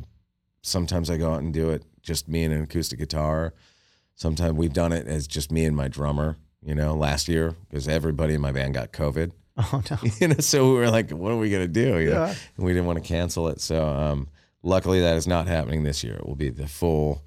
[0.61, 3.53] sometimes I go out and do it just me and an acoustic guitar.
[4.19, 7.87] Sometimes we've done it as just me and my drummer, you know, last year because
[7.87, 9.31] everybody in my band got COVID.
[9.61, 9.97] Oh, no.
[10.21, 11.99] You know, so we were like, what are we going to do?
[11.99, 12.25] You know?
[12.27, 12.35] Yeah.
[12.55, 13.59] And we didn't want to cancel it.
[13.59, 14.29] So um,
[14.63, 16.13] luckily that is not happening this year.
[16.13, 17.21] It will be the full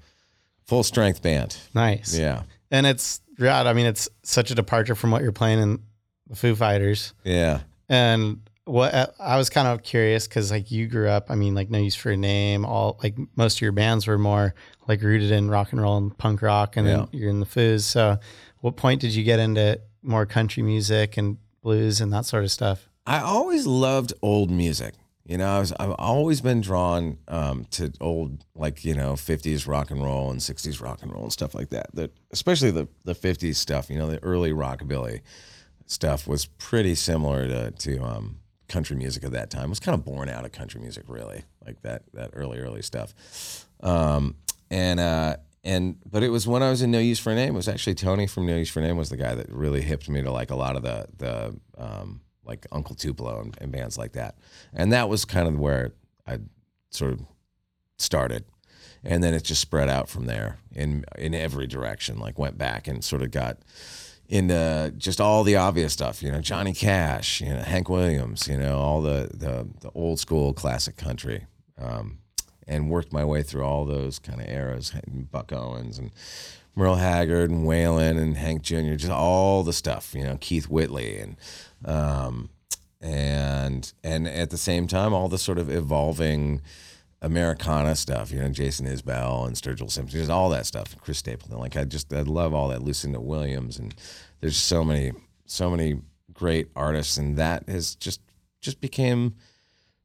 [0.65, 1.55] full strength band.
[1.75, 2.17] Nice.
[2.17, 2.43] Yeah.
[2.71, 5.79] And it's, yeah, I mean, it's such a departure from what you're playing in
[6.27, 7.13] the Foo Fighters.
[7.23, 7.59] Yeah.
[7.87, 11.53] And what uh, I was kind of curious because like you grew up, I mean,
[11.53, 14.55] like No Use for a Name, all like most of your bands were more
[14.87, 16.97] like rooted in rock and roll and punk rock, and Yeah.
[16.97, 17.81] then you're in the Foos.
[17.81, 18.17] So,
[18.61, 22.51] what point did you get into more country music and blues and that sort of
[22.51, 22.89] stuff?
[23.05, 24.93] I always loved old music.
[25.25, 29.67] You know, I was I've always been drawn um, to old like you know '50s
[29.67, 31.87] rock and roll and '60s rock and roll and stuff like that.
[31.95, 33.89] That especially the the '50s stuff.
[33.89, 35.21] You know, the early rockabilly
[35.85, 39.65] stuff was pretty similar to to um, country music at that time.
[39.65, 42.81] It was kind of born out of country music, really, like that that early early
[42.81, 43.13] stuff.
[43.81, 44.35] Um,
[44.69, 47.53] and uh, and but it was when I was in No Use for a Name.
[47.53, 49.81] It was actually Tony from No Use for a Name was the guy that really
[49.81, 53.71] hipped me to like a lot of the the um, like Uncle Tupelo and, and
[53.71, 54.37] bands like that.
[54.73, 55.93] And that was kind of where
[56.27, 56.39] I
[56.89, 57.21] sort of
[57.97, 58.45] started.
[59.05, 62.19] And then it just spread out from there in in every direction.
[62.19, 63.59] Like went back and sort of got
[64.29, 68.57] into just all the obvious stuff, you know, Johnny Cash, you know, Hank Williams, you
[68.57, 71.45] know, all the the, the old school classic country,
[71.77, 72.19] um,
[72.67, 74.93] and worked my way through all those kind of eras,
[75.31, 76.11] Buck Owens and
[76.75, 81.19] Merle Haggard and Waylon and Hank Jr., just all the stuff, you know, Keith Whitley
[81.19, 81.37] and
[81.85, 82.49] um,
[83.01, 86.61] and and at the same time, all the sort of evolving
[87.21, 91.59] Americana stuff, you know, Jason Isbell and Sturgill Simpson, just all that stuff, Chris Stapleton.
[91.59, 93.93] Like I just I love all that Lucinda Williams and
[94.41, 95.11] there's so many
[95.45, 96.01] so many
[96.33, 98.19] great artists and that has just
[98.61, 99.35] just became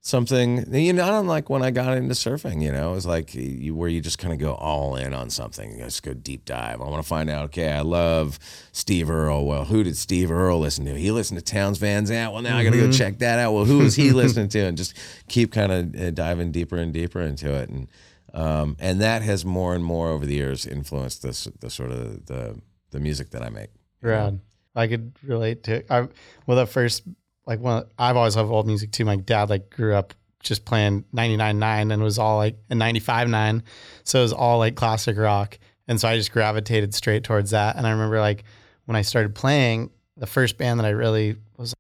[0.01, 3.35] something you know not unlike when I got into surfing, you know, it was like
[3.35, 5.73] you where you just kind of go all in on something.
[5.73, 6.81] You just go deep dive.
[6.81, 8.39] I want to find out, okay, I love
[8.73, 9.45] Steve Earle.
[9.45, 10.95] Well, who did Steve Earle listen to?
[10.95, 12.33] He listened to Townes Van Zandt.
[12.33, 13.53] Well, now I got to go check that out.
[13.53, 14.61] Well, who was he listening to?
[14.61, 14.97] And just
[15.29, 17.69] keep kind of uh, diving deeper and deeper into it.
[17.69, 17.89] And
[18.35, 22.27] um, and that has more and more over the years influenced this the sort of
[22.27, 23.71] the the music that I make.
[24.03, 24.41] Rad.
[24.75, 25.93] I could relate to.
[25.93, 26.09] I
[26.47, 27.03] well, the first
[27.49, 27.85] like one.
[27.99, 29.05] I've always loved old music too.
[29.05, 33.63] My dad like grew up just playing 99.9 and was all like and 95.9,
[34.05, 35.59] so it was all like classic rock.
[35.89, 37.77] And so I just gravitated straight towards that.
[37.77, 38.45] And I remember like
[38.85, 41.75] when I started playing, the first band that I really was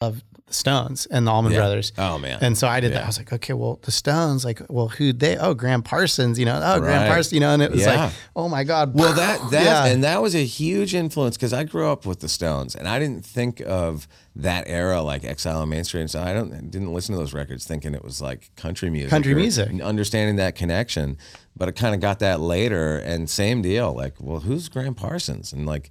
[0.00, 1.58] of the Stones and the Allman Yeah.
[1.60, 1.92] Brothers.
[1.96, 2.38] Oh man.
[2.42, 3.04] And so I did that.
[3.04, 5.36] I was like, okay, well, the Stones, like, well, who they?
[5.38, 8.04] Oh, Gram Parsons, you know, oh, Gram Parsons, you know, and it was Yeah.
[8.06, 8.92] like, oh my God.
[8.94, 9.86] Well, that that Yeah.
[9.86, 12.98] and that was a huge influence because I grew up with the Stones, and I
[12.98, 16.02] didn't think of that era like Exile on Main Street.
[16.02, 19.10] And so I don't didn't listen to those records thinking it was like country music,
[19.10, 19.80] Country music.
[19.80, 21.16] understanding that connection.
[21.56, 23.94] But I kind of got that later, and same deal.
[23.94, 25.52] Like, well, who's Gram Parsons?
[25.52, 25.90] And like,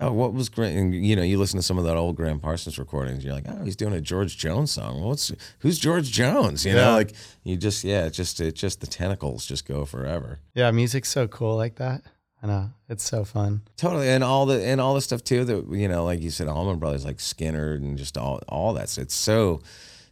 [0.00, 0.74] oh, what was great?
[0.76, 3.46] And, you know, you listen to some of that old Gram Parsons recordings, you're like,
[3.48, 5.00] oh, he's doing a George Jones song.
[5.00, 6.64] Well, what's who's George Jones?
[6.64, 6.84] You Yeah.
[6.84, 7.12] know, like
[7.44, 10.40] you just yeah, it just it just the tentacles just go forever.
[10.54, 12.02] yeah, music's so cool like that.
[12.42, 12.70] I know.
[12.90, 13.62] It's so fun.
[13.78, 16.46] Totally, and all the and all the stuff too that you know, like you said,
[16.48, 18.98] Allman Brothers, like Skynyrd, and just all all that.
[18.98, 19.62] It's so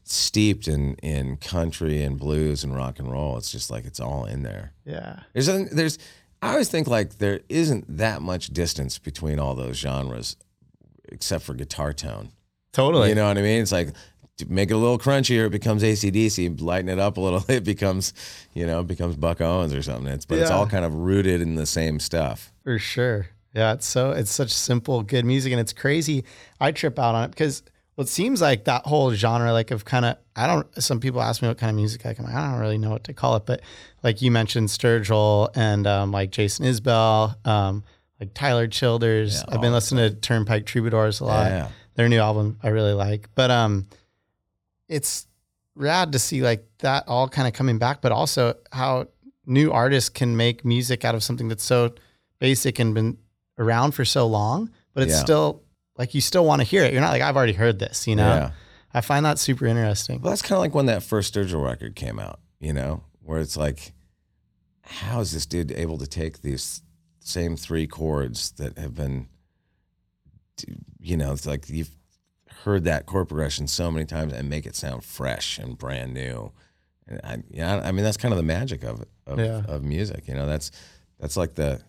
[0.05, 3.37] steeped in in country and blues and rock and roll.
[3.37, 4.73] It's just like it's all in there.
[4.85, 5.21] Yeah.
[5.33, 5.99] There's there's
[6.43, 10.37] I always think like there isn't that much distance between all those genres,
[11.05, 12.33] except for guitar tone.
[12.73, 13.11] Totally.
[13.11, 13.63] You know what I mean?
[13.63, 13.95] It's like
[14.39, 16.61] to make it a little crunchier, it becomes AC/DC.
[16.61, 18.13] Lighten it up a little, it becomes,
[18.55, 20.13] you know, it becomes Buck Owens or something.
[20.13, 22.53] It's but it's all kind of rooted in the same stuff.
[22.65, 23.29] For sure.
[23.55, 26.25] Yeah, it's so it's such simple, good music, and it's crazy.
[26.59, 27.63] I trip out on it because
[27.97, 30.67] well, it seems like that whole genre, like of kind of, I don't.
[30.83, 32.21] Some people ask me what kind of music I like.
[32.35, 33.61] I don't really know what to call it, but
[34.03, 37.85] like you mentioned, Sturgill and um, like Jason Isbell, um,
[38.21, 39.37] like Tyler Childers.
[39.47, 41.51] Yeah, I've been listening to Turnpike Troubadours a lot.
[41.51, 41.69] Yeah.
[41.95, 43.87] Their new album I really like, but um,
[44.89, 45.27] it's
[45.75, 49.09] rad to see like that all kind of coming back, but also how
[49.47, 51.93] new artists can make music out of something that's so
[52.39, 53.19] basic and been
[53.59, 55.21] around for so long, but it's Yeah.
[55.21, 55.63] still
[55.97, 56.93] like you still want to hear it.
[56.93, 58.27] You're not like I've already heard this, you know.
[58.35, 58.51] Yeah.
[58.95, 60.21] I find that super interesting.
[60.21, 63.41] Well, that's kind of like when that first Sturgill record came out, you know, where
[63.41, 63.93] it's like,
[64.83, 66.83] how is this dude able to take these
[67.21, 69.29] same three chords that have been,
[71.01, 71.91] you know, it's like you've
[72.65, 76.53] heard that chord progression so many times and make it sound fresh and brand new.
[77.09, 79.63] And I, yeah, I mean, that's kind of the magic of it, of, Yeah.
[79.67, 80.71] of music, you know, that's,
[81.19, 81.81] that's like the,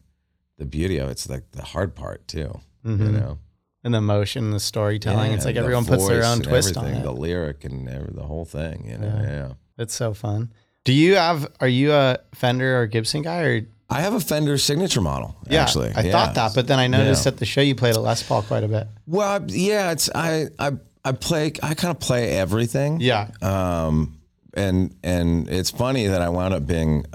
[0.58, 1.12] the beauty of it.
[1.12, 3.12] It's like the hard part too, you Mhm.
[3.14, 3.40] know.
[3.84, 5.34] And the emotion, the storytelling.
[5.34, 7.04] it's like everyone puts their own twist on it.
[7.04, 9.08] The lyric and every, the whole thing, you know.
[9.22, 9.30] Yeah.
[9.32, 9.54] yeah.
[9.78, 10.54] It's so fun.
[10.86, 11.52] Do you have?
[11.60, 13.42] Are you a Fender or Gibson guy?
[13.42, 15.36] Or I have a Fender signature model.
[15.50, 17.32] yeah, actually, I thought that, but then I noticed Yeah.
[17.34, 18.88] at the show you played a Les Paul quite a bit.
[19.06, 20.72] well, yeah, it's I I
[21.06, 23.00] I play I kind of play everything.
[23.02, 24.18] Yeah, Um,
[24.56, 27.06] and and it's funny that I wound up being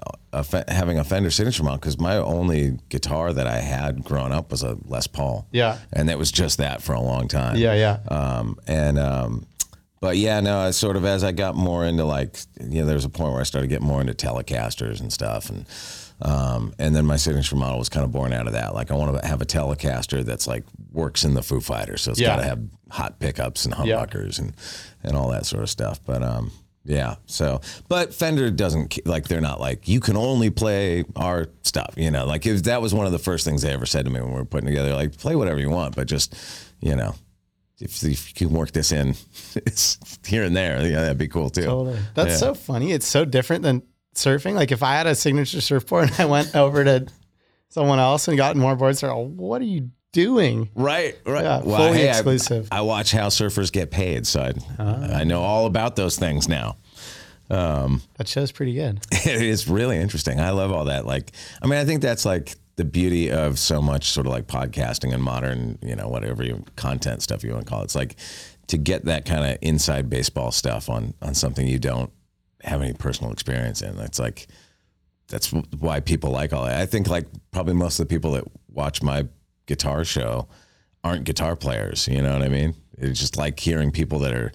[0.69, 4.63] having a Fender signature model because my only guitar that I had growing up was
[4.63, 5.47] a Les Paul.
[5.53, 5.79] Yeah.
[5.93, 7.57] and that was just that for a long time.
[7.57, 7.99] yeah, yeah.
[8.15, 9.47] Um, and um,
[10.01, 12.95] but yeah, no, I sort of as I got more into like, you know, there
[12.95, 15.65] was a point where I started getting more into Telecasters and stuff, and
[16.21, 18.75] um, and then my signature model was kind of born out of that.
[18.75, 22.11] Like, I want to have a Telecaster that's like works in the Foo Fighters, so
[22.13, 22.29] it's Yeah.
[22.37, 22.61] got to have
[22.91, 24.05] hot pickups and Yeah.
[24.05, 24.53] humbuckers and
[25.03, 26.01] and all that sort of stuff.
[26.05, 26.53] But um,
[26.85, 31.95] yeah, so but Fender doesn't like they're not like you can only play our stuff.
[31.97, 34.11] You know, like if that was one of the first things they ever said to
[34.11, 36.35] me when we were putting together, like play whatever you want, but just
[36.81, 37.15] you know.
[37.81, 39.15] If, if you can work this in
[39.55, 41.63] it's here and there, yeah, that'd be cool too.
[41.63, 41.99] Totally.
[42.15, 42.37] That's Yeah.
[42.37, 42.91] so funny.
[42.91, 43.85] It's so different than
[44.17, 44.55] surfing.
[44.55, 47.07] Like if I had a signature surfboard and I went over to
[47.69, 50.71] someone else and got more boards, they're all, what are you doing?
[50.75, 51.45] Right, right.
[51.45, 52.69] Yeah, fully hey, I- exclusive.
[52.73, 56.77] I, watch how surfers get paid, so I, I know all about those things now.
[57.51, 59.01] Um, That show's pretty good.
[59.13, 60.39] it is really interesting.
[60.41, 61.07] I love all that.
[61.07, 61.33] Like,
[61.63, 65.13] I mean, I think that's like the beauty of so much sort of like podcasting
[65.15, 67.85] and modern, you know, whatever you content stuff you want to call it.
[67.85, 68.17] It's like
[68.69, 72.13] to get that kind of inside baseball stuff on on something you don't
[72.63, 73.99] have any personal experience in.
[73.99, 74.47] It's like
[75.29, 76.81] that's why people like all that.
[76.81, 79.27] I think like probably most of the people that watch my
[79.69, 80.49] guitar show
[81.05, 82.09] aren't guitar players.
[82.09, 82.75] You know what I mean?
[82.97, 84.51] It's just like hearing people that are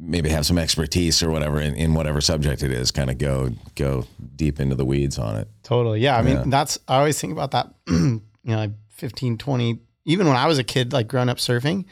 [0.00, 3.50] maybe have some expertise or whatever in, in whatever subject it is, kind of go
[3.74, 4.04] go
[4.36, 5.48] deep into the weeds on it.
[5.62, 6.00] Totally.
[6.00, 6.16] Yeah.
[6.16, 6.44] I mean, Yeah.
[6.46, 10.58] that's, I always think about that, you know, like 15, 20, even when I was
[10.58, 11.84] a kid, like growing up surfing,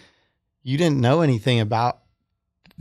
[0.62, 2.00] you didn't know anything about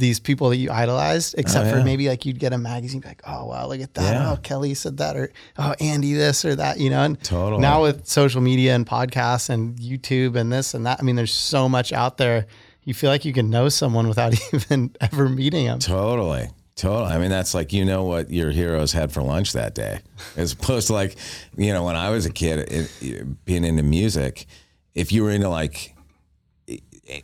[0.01, 1.77] these people that you idolized, oh, except yeah.
[1.77, 4.13] for maybe like you'd get a magazine, be like, oh, wow, look at that.
[4.13, 4.31] Yeah.
[4.31, 7.03] Oh, Kelly said that, or oh, Andy this or that, you know?
[7.03, 7.61] And Totally.
[7.61, 11.33] now with social media and podcasts and YouTube and this and that, I mean, there's
[11.33, 12.47] so much out there.
[12.83, 15.79] You feel like you can know someone without even ever meeting them.
[15.79, 16.49] Totally.
[16.75, 17.11] Totally.
[17.11, 19.99] I mean, that's like, you know what your heroes had for lunch that day,
[20.35, 21.15] as opposed to like,
[21.55, 24.47] you know, when I was a kid, it, it- being into music,
[24.95, 25.95] if you were into like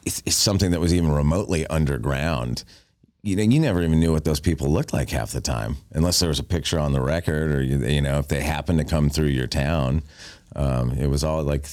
[0.05, 2.63] it's, it's something that was even remotely underground,
[3.23, 6.19] you know, you never even knew what those people looked like half the time, unless
[6.19, 8.85] there was a picture on the record or, you, you know, if they happened to
[8.85, 10.03] come through your town.
[10.55, 11.65] Um, it was all like,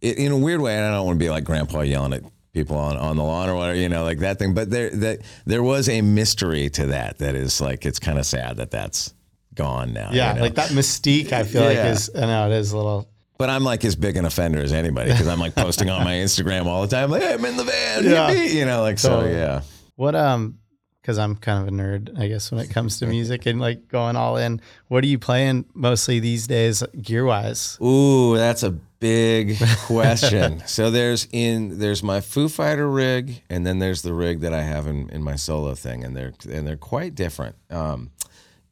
[0.00, 2.22] it, in a weird way, and I don't want to be like grandpa yelling at
[2.52, 4.54] people on, on the lawn or whatever, you know, like that thing.
[4.54, 7.18] But there that there was a mystery to that.
[7.18, 9.14] That is like it's kind of sad that that's
[9.54, 10.10] gone now.
[10.12, 10.30] Yeah.
[10.30, 10.42] you know?
[10.42, 13.08] Like that mystique, I feel like is, I know it is a little,
[13.40, 16.14] But I'm like as big an offender as anybody because I'm like posting on my
[16.14, 18.30] Instagram all the time, like hey, I'm in the van, Yeah.
[18.30, 19.08] you know, like so.
[19.08, 19.32] Totally.
[19.34, 19.62] Yeah,
[19.96, 20.58] What um
[21.00, 23.88] because I'm kind of a nerd, I guess, when it comes to music and like
[23.88, 24.60] going all in.
[24.88, 27.78] What are you playing mostly these days, gear wise?
[27.82, 30.62] Ooh, that's a big question.
[30.66, 34.60] so there's in there's my Foo Fighter rig, and then there's the rig that I
[34.62, 37.56] have in, in my solo thing, and they're and they're quite different.
[37.70, 38.10] Um,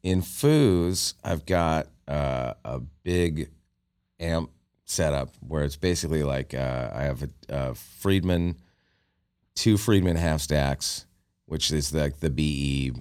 [0.03, 3.49] in Foos, I've got uh, a big
[4.21, 4.51] amp
[4.93, 8.57] setup where it's basically like uh, I have a, a Friedman,
[9.55, 11.07] two Friedman half stacks,
[11.47, 12.93] which is like the BE,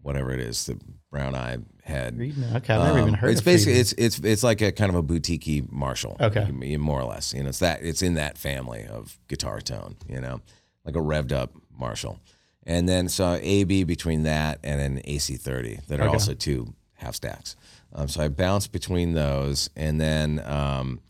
[0.00, 0.78] whatever it is, the
[1.10, 2.16] brown eye head.
[2.16, 2.56] Friedman.
[2.56, 3.80] Okay, I've never Um, even heard It's of basically Friedman.
[3.80, 6.16] it's it's it's like a kind of a boutique Marshall.
[6.20, 6.50] Okay.
[6.76, 7.34] more or less.
[7.34, 9.96] You know, it's that it's in that family of guitar tone.
[10.08, 10.40] You know,
[10.84, 12.20] like a revved up Marshall,
[12.64, 16.12] and then so AB between that and an AC30 that are Okay.
[16.12, 17.56] also two half stacks.
[17.92, 21.00] Um, so I bounce between those, and then um,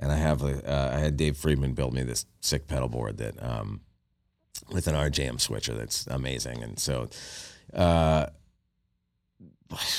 [0.00, 3.18] and I have a, uh, I had Dave Friedman build me this sick pedal board
[3.18, 3.82] that um,
[4.72, 7.08] with an RJM switcher that's amazing, and so.
[7.72, 8.26] Uh,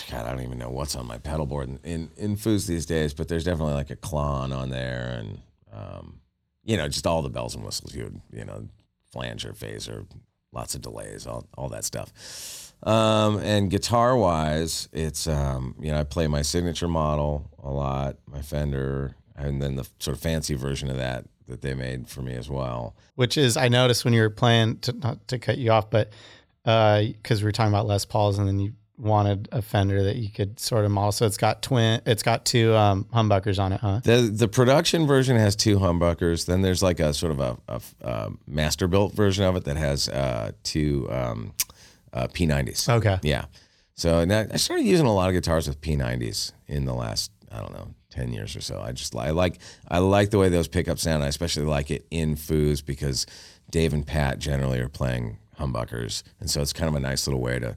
[0.09, 2.85] God, I don't even know what's on my pedal board in, in, in Foos these
[2.85, 5.39] days, but there's definitely like a Klon on there and,
[5.71, 6.19] um,
[6.65, 8.67] you know, just all the bells and whistles you would, you know,
[9.13, 10.05] flanger, phaser,
[10.51, 12.73] lots of delays, all, all that stuff.
[12.83, 18.17] Um, and guitar wise, it's, um, you know, I play my signature model a lot,
[18.27, 19.15] my Fender,
[19.45, 22.49] and then the sort of fancy version of that that they made for me as
[22.49, 22.95] well.
[23.15, 26.11] Which is I noticed when you were playing to not to cut you off, but
[26.63, 30.29] because we were talking about Les Pauls and then you wanted a Fender that you
[30.29, 31.11] could sort of model.
[31.11, 34.01] So it's got twin it's got two um humbuckers on it, huh?
[34.03, 36.45] The the production version has two humbuckers.
[36.45, 39.77] Then there's like a sort of a, a, a master built version of it that
[39.77, 41.53] has uh, two um,
[42.13, 42.89] uh, P90s.
[42.89, 43.19] Okay.
[43.23, 43.45] Yeah.
[43.95, 47.59] So now I started using a lot of guitars with P90s in the last I
[47.59, 48.79] don't know ten years or so.
[48.79, 51.23] I just I like I like the way those pickups sound.
[51.23, 53.25] I especially like it in Foos because
[53.71, 57.41] Dave and Pat generally are playing humbuckers, and so it's kind of a nice little
[57.41, 57.75] way to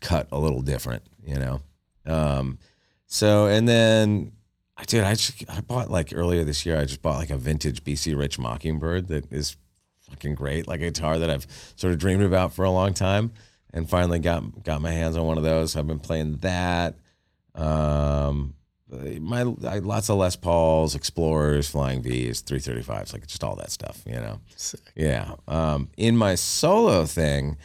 [0.00, 1.60] cut a little different, you know.
[2.06, 2.58] Um,
[3.06, 4.32] so and then
[4.76, 6.78] I dude, I just I bought like earlier this year.
[6.78, 9.56] I just bought like a vintage BC Rich Mockingbird that is
[10.08, 11.46] fucking great, like a guitar that I've
[11.76, 13.32] sort of dreamed about for a long time,
[13.72, 15.76] and finally got got my hands on one of those.
[15.76, 16.96] I've been playing that.
[17.54, 18.54] Um,
[19.20, 24.02] my I, lots of Les Pauls, Explorers, Flying V's, 335s, like just all that stuff,
[24.06, 24.40] you know.
[24.94, 25.34] Yeah.
[25.48, 27.56] Um, in my solo thing,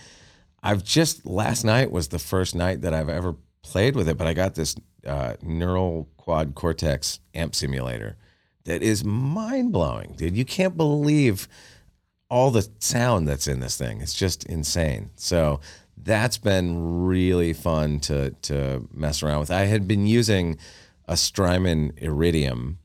[0.64, 4.28] I've just last night was the first night that I've ever played with it, but
[4.28, 4.76] I got this
[5.06, 8.18] uh, neural quad cortex amp simulator
[8.66, 10.36] that is mind blowing, dude.
[10.36, 11.48] You can't believe
[12.30, 14.02] all the sound that's in this thing.
[14.02, 15.12] It's just insane.
[15.16, 15.62] So
[15.96, 19.52] that's been really fun to to mess around with.
[19.52, 20.58] I had been using
[21.08, 22.80] a Strymon Iridium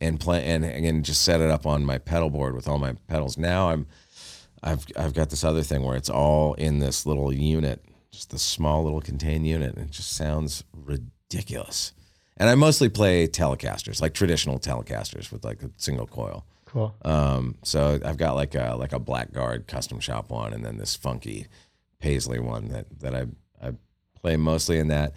[0.00, 2.94] and play and and just set it up on my pedal board with all my
[3.06, 3.38] pedals.
[3.38, 3.86] Now I'm
[4.62, 8.38] I've I've got this other thing where it's all in this little unit, just the
[8.38, 11.92] small little contained unit, and it just sounds ridiculous.
[12.36, 16.44] And I mostly play Telecasters, like traditional Telecasters with like a single coil.
[16.66, 16.94] Cool.
[17.02, 20.96] Um, so I've got like a like a Blackguard custom shop one, and then this
[20.96, 21.46] funky
[22.00, 23.26] Paisley one that that I
[23.62, 23.72] I
[24.20, 25.14] play mostly in that.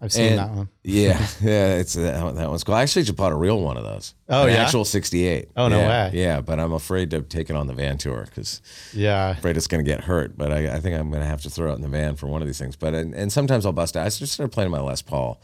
[0.00, 0.68] I've seen And- that one.
[0.84, 2.74] Yeah, yeah, it's that, that one's cool.
[2.74, 4.14] I actually just bought a real one of those.
[4.28, 4.62] Oh, An yeah?
[4.64, 5.50] actual '68.
[5.56, 6.10] Oh, no yeah, way.
[6.18, 8.60] Yeah, but I'm afraid to take it on the van tour because
[8.92, 9.30] Yeah.
[9.30, 10.36] afraid it's going to get hurt.
[10.36, 12.26] But I, I think I'm going to have to throw it in the van for
[12.26, 12.76] one of these things.
[12.76, 14.02] But and, and sometimes I'll bust out.
[14.06, 15.40] I just started playing my Les Paul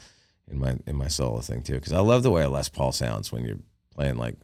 [0.50, 2.92] in my in my solo thing too because I love the way a Les Paul
[2.92, 3.59] sounds when you're
[3.94, 4.36] playing like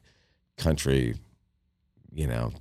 [0.57, 1.17] country,
[2.13, 2.53] you know,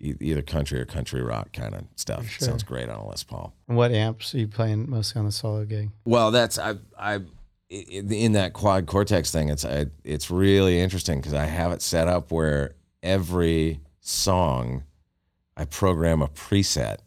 [0.00, 2.26] either country or country rock kind of stuff.
[2.28, 2.46] sure.
[2.48, 3.54] Sounds great on a Les Paul.
[3.66, 5.90] What amps are you playing mostly on the solo gig?
[6.04, 7.20] Well, that's I I
[7.68, 9.48] in that quad cortex thing.
[9.48, 14.84] It's I, it's really interesting because I have it set up where every song
[15.56, 16.98] I program a preset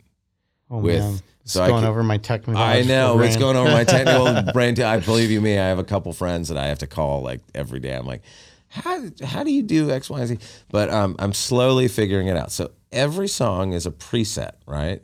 [0.72, 1.00] Oh with.
[1.00, 1.20] man.
[1.42, 2.62] It's So I going can- over my technical.
[2.62, 4.76] I know it's going over my technical brain.
[4.76, 4.84] Too.
[4.84, 5.58] I believe you me.
[5.58, 7.94] I have a couple friends that I have to call like every day.
[7.96, 8.22] I'm like,
[8.68, 10.38] how how do you do X, Y, and Z?
[10.70, 12.52] But um, I'm slowly figuring it out.
[12.52, 15.02] So every song is a preset, right?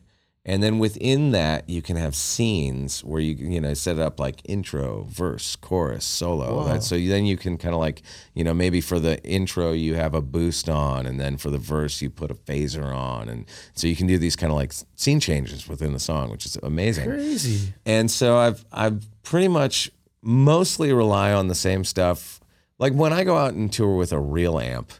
[0.47, 4.19] And then within that, you can have scenes where you you know set it up
[4.19, 6.77] like intro, verse, chorus, solo.
[6.83, 8.03] So you- then you can kind of like
[8.35, 11.57] you know maybe for the intro you have a boost on, and then for the
[11.57, 14.71] verse you put a phaser on, and so you can do these kind of like
[14.95, 17.09] scene changes within the song, which is amazing.
[17.09, 17.73] Crazy.
[17.83, 19.89] And so I've I've pretty much
[20.21, 22.39] mostly rely on the same stuff.
[22.77, 24.91] Like when I go out and tour with a real amp,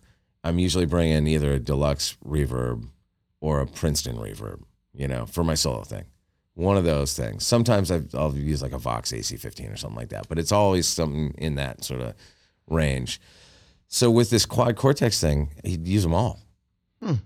[0.45, 2.87] I'm usually bringing either a deluxe reverb
[3.41, 4.61] or a Princeton reverb,
[4.93, 6.05] you know, for my solo thing.
[6.53, 7.45] One of those things.
[7.45, 10.87] Sometimes I, I'll use like a Vox AC15 or something like that, but it's always
[10.87, 12.13] something in that sort of
[12.67, 13.19] range.
[13.87, 16.39] So with this quad cortex thing, he'd use them all.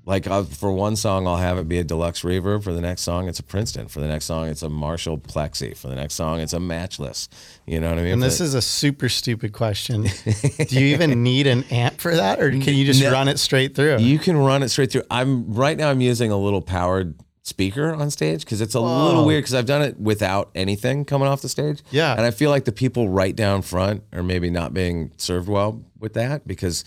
[0.05, 2.63] Like I'll, for one song, I'll have it be a deluxe reverb.
[2.63, 3.87] For the next song, it's a Princeton.
[3.87, 5.75] For the next song, it's a Marshall Plexi.
[5.77, 7.29] For the next song, it's a Matchless.
[7.65, 8.13] You know what I mean?
[8.13, 10.03] And this is a super stupid question.
[10.67, 13.11] Do you even need an amp for that, or can you just No.
[13.11, 13.97] run it straight through?
[13.99, 15.03] You can run it straight through.
[15.09, 15.89] I'm right now.
[15.89, 19.65] I'm using a little powered speaker on stage because it's a little weird because I've
[19.65, 21.81] done it without anything coming off the stage.
[21.89, 22.11] Yeah.
[22.13, 25.83] and I feel like the people right down front are maybe not being served well
[25.97, 26.83] with that because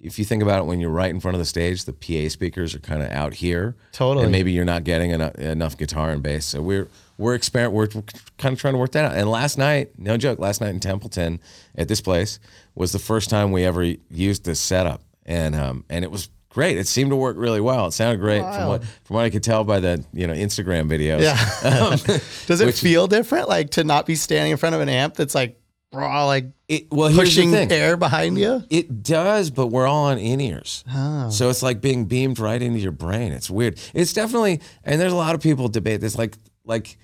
[0.00, 2.28] if you think about it, when you're right in front of the stage, the PA
[2.28, 3.74] speakers are kind of out here.
[3.92, 4.24] Totally.
[4.24, 6.46] and maybe you're not getting enough, enough guitar and bass.
[6.46, 7.74] So we're we're experiment.
[7.74, 8.02] We're
[8.38, 9.16] kind of trying to work that out.
[9.16, 11.40] And last night, no joke, last night in Templeton
[11.74, 12.38] at this place
[12.76, 16.78] was the first time we ever used this setup, and um and it was great.
[16.78, 17.86] It seemed to work really well.
[17.88, 20.88] It sounded great from what from what I could tell by the you know Instagram
[20.88, 21.22] videos.
[21.22, 21.96] Yeah.
[22.46, 25.14] Does it Which- feel different, like to not be standing in front of an amp
[25.14, 25.60] that's like
[25.92, 27.72] raw, like It, well, here's the pushing thing.
[27.72, 28.62] air behind you?
[28.70, 30.84] It does, but we're all on in ears.
[30.92, 31.30] Oh.
[31.30, 33.32] So it's like being beamed right into your brain.
[33.32, 33.78] It's weird.
[33.94, 36.16] It's definitely, and there's a lot of people debate this.
[36.18, 36.98] Like, like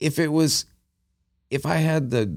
[0.00, 0.64] if it was,
[1.50, 2.34] if I had the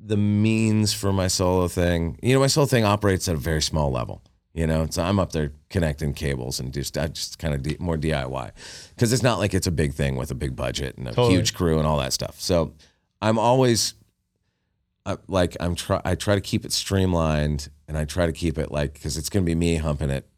[0.00, 3.60] the means for my solo thing, you know, my solo thing operates at a very
[3.62, 4.22] small level.
[4.54, 7.76] You know, so I'm up there connecting cables and just I just kind of d-
[7.78, 8.52] more DIY
[8.94, 11.34] because it's not like it's a big thing with a big budget and a Totally.
[11.34, 12.40] huge crew and all that stuff.
[12.40, 12.72] So
[13.20, 13.92] I'm always
[15.06, 18.58] I, like I'm try I try to keep it streamlined and I try to keep
[18.58, 20.28] it like because it's gonna be me humping it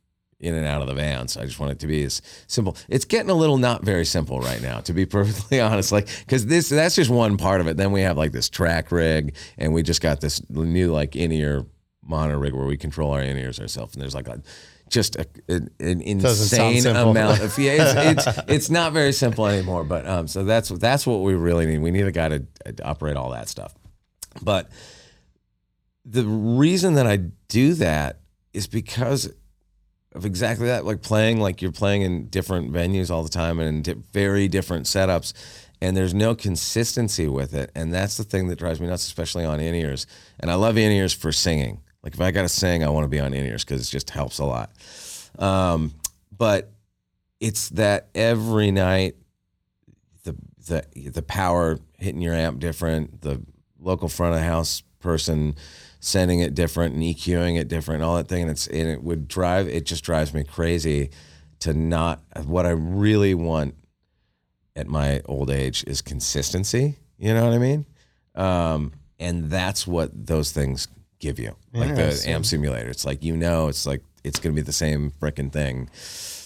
[0.41, 1.27] in and out of the van.
[1.27, 2.77] So I just want it to be as simple.
[2.89, 5.91] It's getting a little not very simple right now, to be perfectly honest.
[5.91, 7.77] Like because this that's just one part of it.
[7.77, 11.33] Then we have like this track rig and we just got this new like in
[11.33, 11.65] ear
[12.03, 13.95] monitor rig where we control our in ears ourselves.
[13.95, 14.43] And there's like a
[14.89, 18.11] just a, an, an insane amount of yeah.
[18.11, 19.85] It's, it's it's not very simple anymore.
[19.85, 21.79] But um, so that's that's what we really need.
[21.79, 22.39] We need a guy to,
[22.73, 23.75] to operate all that stuff.
[24.43, 24.71] But
[26.05, 27.17] the reason that I
[27.49, 28.21] do that
[28.53, 29.33] is because
[30.13, 33.87] of exactly that, like playing like you're playing in different venues all the time and
[33.87, 35.33] in very different setups,
[35.81, 39.45] and there's no consistency with it, and that's the thing that drives me nuts, especially
[39.45, 40.07] on in ears.
[40.41, 41.83] And I love in ears for singing.
[42.03, 43.91] Like if I got to sing, I want to be on in ears because it
[43.91, 44.73] just helps a lot.
[45.39, 45.93] Um,
[46.37, 46.73] but
[47.41, 49.17] it's that every night
[50.25, 50.37] the
[50.67, 53.43] the the power hitting your amp different, the
[53.81, 55.55] local front of house person
[56.01, 58.43] sending it different and EQing it different and all that thing.
[58.43, 61.11] And it's and it would drive it just drives me crazy
[61.61, 63.75] to not what I really want
[64.77, 66.97] at my old age is consistency.
[67.19, 67.87] You know what I mean?
[68.35, 70.87] Um, and that's what those things
[71.19, 72.89] give you, like the amp simulator.
[72.89, 75.91] It's like you know, it's like it's going to be the same freaking thing.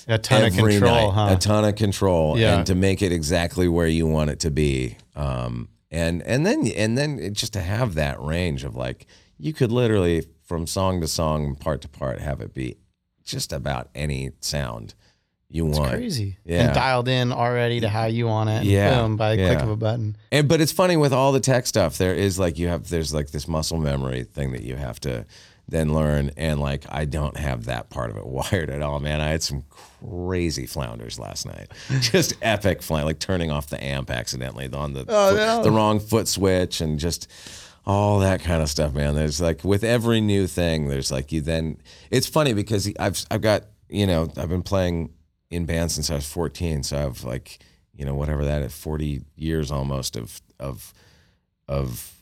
[0.08, 1.12] A ton of control, night.
[1.12, 1.34] huh?
[1.36, 2.56] A ton of control, Yeah.
[2.58, 4.96] and to make it exactly where you want it to be.
[5.14, 9.06] Um, and and then and then it, just to have that range of like
[9.38, 12.76] you could literally from song to song, part to part, have it be
[13.24, 14.94] just about any sound
[15.48, 15.92] you It's want.
[15.92, 16.38] crazy.
[16.44, 16.64] Yeah.
[16.66, 18.64] And dialed in already to how you want it.
[18.64, 20.16] Yeah, Boom, by a click of a button.
[20.32, 21.98] And but it's funny with all the tech stuff.
[21.98, 25.26] There is like you have there's like this muscle memory thing that you have to
[25.68, 29.20] then learn, and like I don't have that part of it wired at all, man.
[29.20, 29.64] I had some
[30.08, 31.70] crazy flounders last night,
[32.00, 35.62] just epic flying, like turning off the amp accidentally on the Oh, foot- no.
[35.62, 37.28] the wrong foot switch, and just
[37.86, 39.14] all that kind of stuff, man.
[39.14, 41.78] There's like with every new thing, there's like you then.
[42.10, 45.10] It's funny because I've I've got you know I've been playing
[45.50, 47.58] in bands since I was 14, so I've like
[47.94, 50.92] you know whatever that is 40 years almost of of
[51.68, 52.12] of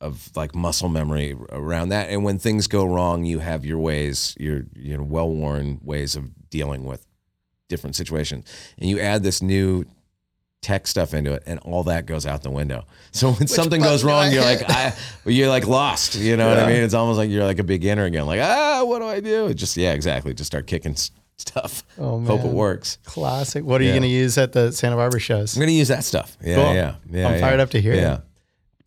[0.00, 4.34] of like muscle memory around that and when things go wrong you have your ways
[4.38, 7.04] your you know well-worn ways of dealing with
[7.68, 8.44] different situations
[8.78, 9.84] and you add this new
[10.62, 14.02] tech stuff into it and all that goes out the window so when something goes
[14.04, 14.62] wrong I you're like?
[14.68, 14.94] I,
[15.24, 18.04] you're like lost you know what i mean it's almost like you're like a beginner
[18.04, 20.96] again like ah what do i do just yeah exactly just start kicking
[21.38, 23.64] stuff Oh, hope it works Classic.
[23.64, 25.56] What are you going to use at the Santa Barbara shows?
[25.56, 26.36] I'm gonna use that stuff.
[26.42, 26.74] Yeah, Cool.
[26.74, 27.28] yeah, yeah.
[27.28, 27.40] I'm yeah.
[27.40, 27.98] fired up to hear it.
[27.98, 28.20] Yeah.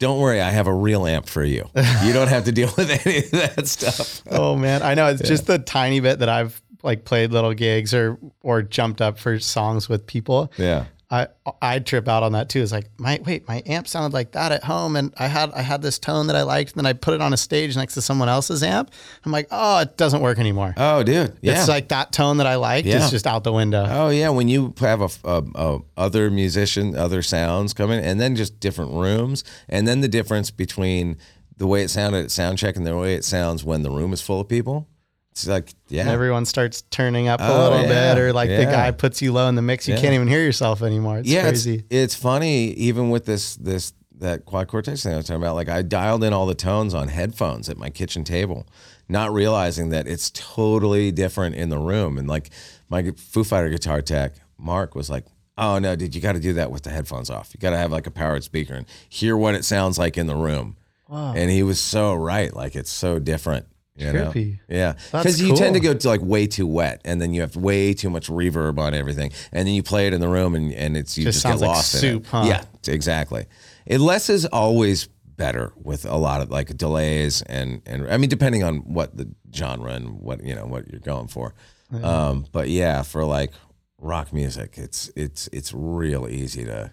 [0.01, 1.69] Don't worry, I have a real amp for you.
[2.03, 4.23] You don't have to deal with any of that stuff.
[4.31, 7.93] oh man, I know it's just the tiny bit that I've like played little gigs
[7.93, 10.51] or or jumped up for songs with people.
[10.57, 10.85] Yeah.
[11.11, 11.27] I
[11.61, 12.61] I trip out on that too.
[12.61, 15.61] It's like my wait, my amp sounded like that at home, and I had I
[15.61, 17.95] had this tone that I liked, and then I put it on a stage next
[17.95, 18.91] to someone else's amp.
[19.25, 20.73] I'm like, oh, it doesn't work anymore.
[20.77, 21.37] Oh, dude.
[21.41, 21.59] Yeah.
[21.59, 23.03] It's like that tone that I liked Yeah.
[23.03, 23.85] is just out the window.
[23.89, 28.37] Oh yeah, when you have a, a, a other musician, other sounds coming, and then
[28.37, 31.17] just different rooms, and then the difference between
[31.57, 34.13] the way it sounded at sound check and the way it sounds when the room
[34.13, 34.87] is full of people.
[35.31, 38.13] It's like yeah, And everyone starts turning up a Oh, little yeah.
[38.15, 40.01] bit, or like the guy puts you low in the mix, you Yeah.
[40.01, 41.19] can't even hear yourself anymore.
[41.19, 41.75] It's yeah, crazy.
[41.75, 45.55] It's, it's funny even with this this that quad cortex thing I was talking about.
[45.55, 48.67] Like I dialed in all the tones on headphones at my kitchen table,
[49.09, 52.17] not realizing that it's totally different in the room.
[52.17, 52.49] And like
[52.89, 55.25] my Foo Fighter guitar tech, Mark was like,
[55.57, 57.51] "Oh no, dude, you got to do that with the headphones off.
[57.53, 60.27] You got to have like a powered speaker and hear what it sounds like in
[60.27, 60.75] the room."
[61.07, 61.33] Wow.
[61.35, 62.53] And he was so right.
[62.53, 63.65] Like it's so different.
[63.95, 64.31] You know?
[64.31, 64.59] Trippy.
[64.69, 64.93] Yeah.
[65.11, 67.93] Because you tend to go to like way too wet and then you have way
[67.93, 69.31] too much reverb on everything.
[69.51, 71.61] And then you play it in the room and, and it's you Just just, get
[71.61, 72.27] like lost in soup, it.
[72.29, 72.43] huh?
[72.47, 73.45] Yeah, exactly.
[73.85, 78.29] It less is always better with a lot of like delays and and I mean
[78.29, 81.53] depending on what the genre and what you know what you're going for.
[82.01, 83.51] Um but yeah, for like
[83.99, 86.91] rock music, it's it's it's real easy to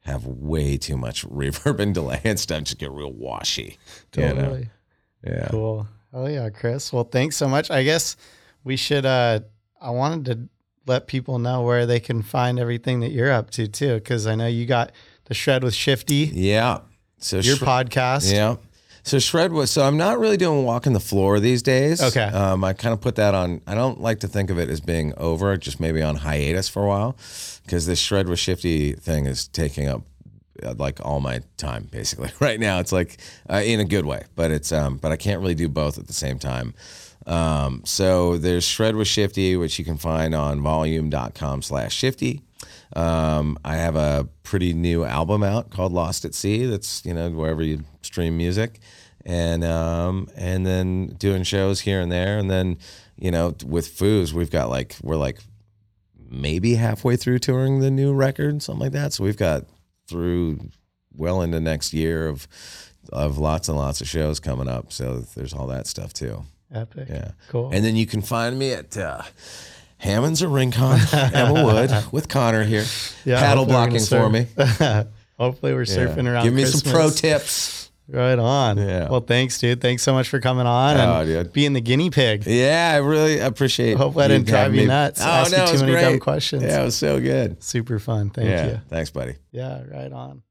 [0.00, 3.78] have way too much reverb and delay and stuff just get real washy.
[4.16, 4.34] you know?
[4.34, 4.68] Totally.
[5.24, 5.48] Yeah.
[5.50, 5.86] Cool.
[6.16, 6.94] Oh yeah, Chris.
[6.94, 7.70] Well, thanks so much.
[7.70, 8.16] I guess
[8.64, 9.40] we should uh
[9.80, 10.48] I wanted to
[10.86, 14.34] let people know where they can find everything that you're up to too cuz I
[14.34, 14.92] know you got
[15.26, 16.78] the shred with Shifty, Yeah.
[17.18, 18.32] So your Shre- podcast.
[18.32, 18.56] Yeah.
[19.02, 22.00] So shred was so I'm not really doing walking the floor these days.
[22.02, 22.24] Okay.
[22.24, 23.60] Um, I kind of put that on.
[23.66, 26.82] I don't like to think of it as being over, just maybe on hiatus for
[26.82, 27.16] a while,
[27.64, 30.02] because this shred with shifty thing is taking up
[30.76, 32.80] like all my time basically right now.
[32.80, 33.18] It's like
[33.50, 36.06] uh, in a good way, but it's um, but I can't really do both at
[36.06, 36.74] the same time.
[37.26, 42.42] Um, so there's shred with shifty, which you can find on volume.com slash shifty.
[42.94, 46.66] Um, I have a pretty new album out called Lost at Sea.
[46.66, 48.78] That's you know wherever you stream music,
[49.24, 52.78] and um, and then doing shows here and there, and then
[53.18, 55.40] you know with Foos we've got like we're like
[56.30, 59.12] maybe halfway through touring the new record, something like that.
[59.12, 59.64] So we've got
[60.08, 60.60] through
[61.14, 62.46] well into next year of
[63.12, 64.92] of lots and lots of shows coming up.
[64.92, 66.44] So there's all that stuff too.
[66.74, 67.06] Epic.
[67.08, 67.30] Yeah.
[67.48, 67.70] Cool.
[67.72, 69.22] And then you can find me at uh,
[69.98, 72.84] Hammond's or Rincon, Emma Wood, with Conner here,
[73.24, 74.46] Yeah, paddle blocking for me.
[75.38, 76.30] hopefully we're surfing Yeah.
[76.32, 76.44] around.
[76.44, 77.85] Give me some pro tips.
[78.08, 78.78] Right on.
[78.78, 79.08] Yeah.
[79.08, 79.80] Well, thanks, dude.
[79.80, 81.52] Thanks so much for coming on Oh, and dude.
[81.52, 82.46] being the guinea pig.
[82.46, 83.92] Yeah, I really appreciate.
[83.92, 83.96] It.
[83.98, 86.02] Hopefully I didn't drive you nuts, Oh ask you no, too it was many great.
[86.02, 86.62] dumb questions.
[86.62, 87.62] Yeah, it was so good.
[87.64, 88.30] Super fun.
[88.30, 88.80] Thank yeah, you.
[88.88, 89.34] thanks, buddy.
[89.50, 90.42] Yeah, right on.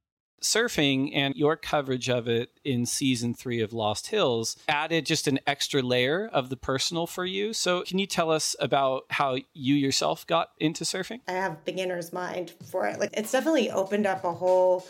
[0.42, 5.40] surfing and your coverage of it in season three of Lost Hills added just an
[5.48, 7.54] extra layer of the personal for you.
[7.54, 11.22] So, can you tell us about how you yourself got into surfing?
[11.28, 13.00] I have beginner's mind for it.
[13.00, 14.86] Like it's definitely opened up a whole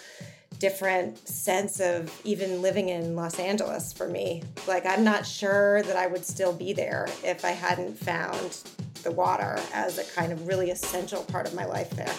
[0.59, 4.43] different sense of even living in Los Angeles for me.
[4.67, 8.57] Like, I'm not sure that I would still be there if I hadn't found
[9.03, 12.13] the water as a kind of really essential part of my life there.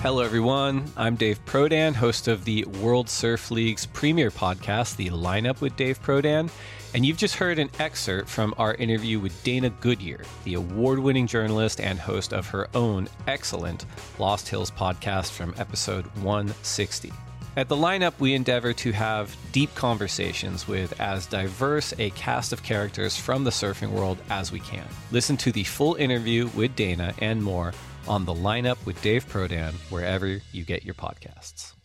[0.00, 0.84] Hello, everyone.
[0.96, 6.00] I'm Dave Prodan, host of the World Surf League's premier podcast, The Lineup with Dave
[6.02, 6.50] Prodan.
[6.94, 11.26] And you've just heard an excerpt from our interview with Dana Goodyear, the award winning
[11.26, 13.86] journalist and host of her own excellent
[14.18, 17.12] Lost Hills podcast from episode 160.
[17.56, 22.62] At the lineup, we endeavor to have deep conversations with as diverse a cast of
[22.62, 24.86] characters from the surfing world as we can.
[25.10, 27.72] Listen to the full interview with Dana and more
[28.06, 31.75] on the lineup with Dave Prodan, wherever you get your podcasts.